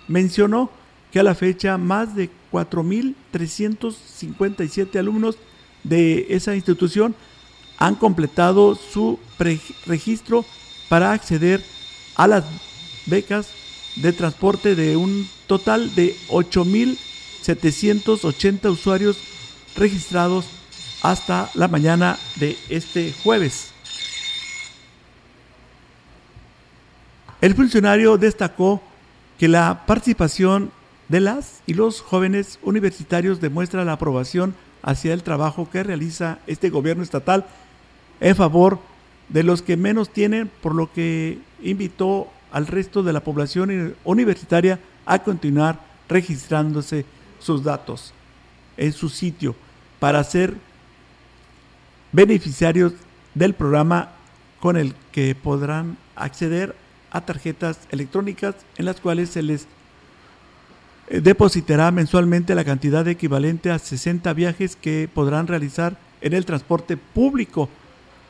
mencionó 0.07 0.70
que 1.11 1.20
a 1.20 1.22
la 1.22 1.35
fecha 1.35 1.79
más 1.79 2.14
de 2.14 2.29
4.357 2.53 4.99
alumnos 4.99 5.39
de 5.85 6.26
esa 6.31 6.55
institución 6.55 7.14
han 7.79 7.95
completado 7.95 8.74
su 8.74 9.18
registro 9.87 10.45
para 10.89 11.12
acceder 11.12 11.62
a 12.16 12.26
las 12.26 12.45
becas 13.07 13.51
de 14.01 14.12
transporte 14.12 14.74
de 14.74 14.96
un 14.96 15.28
total 15.46 15.94
de 15.94 16.16
8.780 16.28 18.70
usuarios 18.70 19.18
registrados 19.76 20.46
hasta 21.03 21.51
la 21.55 21.68
mañana 21.68 22.18
de 22.36 22.57
este 22.68 23.14
jueves. 23.24 23.72
El 27.40 27.55
funcionario 27.55 28.18
destacó 28.18 28.82
que 29.38 29.46
la 29.46 29.86
participación 29.86 30.72
de 31.09 31.20
las 31.20 31.62
y 31.66 31.74
los 31.74 32.01
jóvenes 32.01 32.59
universitarios 32.62 33.40
demuestra 33.40 33.84
la 33.84 33.92
aprobación 33.92 34.55
hacia 34.82 35.14
el 35.14 35.22
trabajo 35.22 35.68
que 35.70 35.84
realiza 35.84 36.38
este 36.46 36.70
gobierno 36.70 37.03
estatal 37.03 37.46
en 38.20 38.34
favor 38.34 38.80
de 39.28 39.42
los 39.42 39.62
que 39.62 39.76
menos 39.76 40.11
tienen, 40.11 40.51
por 40.62 40.74
lo 40.74 40.92
que 40.92 41.38
invitó 41.62 42.28
al 42.53 42.66
resto 42.66 43.03
de 43.03 43.12
la 43.12 43.20
población 43.20 43.94
universitaria 44.05 44.78
a 45.07 45.20
continuar 45.20 45.80
registrándose 46.09 47.05
sus 47.38 47.62
datos 47.62 48.12
en 48.76 48.92
su 48.92 49.09
sitio 49.09 49.55
para 49.99 50.22
ser 50.24 50.55
beneficiarios 52.12 52.92
del 53.34 53.55
programa 53.55 54.12
con 54.61 54.76
el 54.76 54.94
que 55.12 55.34
podrán 55.34 55.96
acceder 56.16 56.74
a 57.11 57.20
tarjetas 57.20 57.80
electrónicas 57.90 58.55
en 58.76 58.84
las 58.84 59.01
cuales 59.01 59.30
se 59.30 59.42
les 59.42 59.66
eh, 61.09 61.20
depositará 61.20 61.90
mensualmente 61.90 62.55
la 62.55 62.64
cantidad 62.64 63.07
equivalente 63.09 63.70
a 63.70 63.78
60 63.78 64.32
viajes 64.32 64.76
que 64.76 65.09
podrán 65.12 65.46
realizar 65.46 65.96
en 66.20 66.32
el 66.34 66.44
transporte 66.44 66.96
público. 66.96 67.68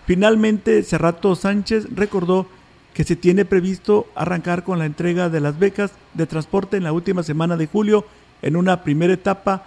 Finalmente, 0.07 0.83
Cerrato 0.83 1.35
Sánchez 1.35 1.87
recordó 1.95 2.47
que 2.95 3.05
se 3.05 3.16
tiene 3.16 3.45
previsto 3.45 4.07
arrancar 4.14 4.64
con 4.64 4.78
la 4.78 4.86
entrega 4.86 5.28
de 5.28 5.41
las 5.41 5.59
becas 5.59 5.93
de 6.14 6.26
transporte 6.26 6.76
en 6.76 6.84
la 6.84 6.93
última 6.93 7.22
semana 7.22 7.57
de 7.57 7.66
julio. 7.66 8.07
En 8.43 8.57
una 8.57 8.82
primera 8.82 9.12
etapa 9.12 9.66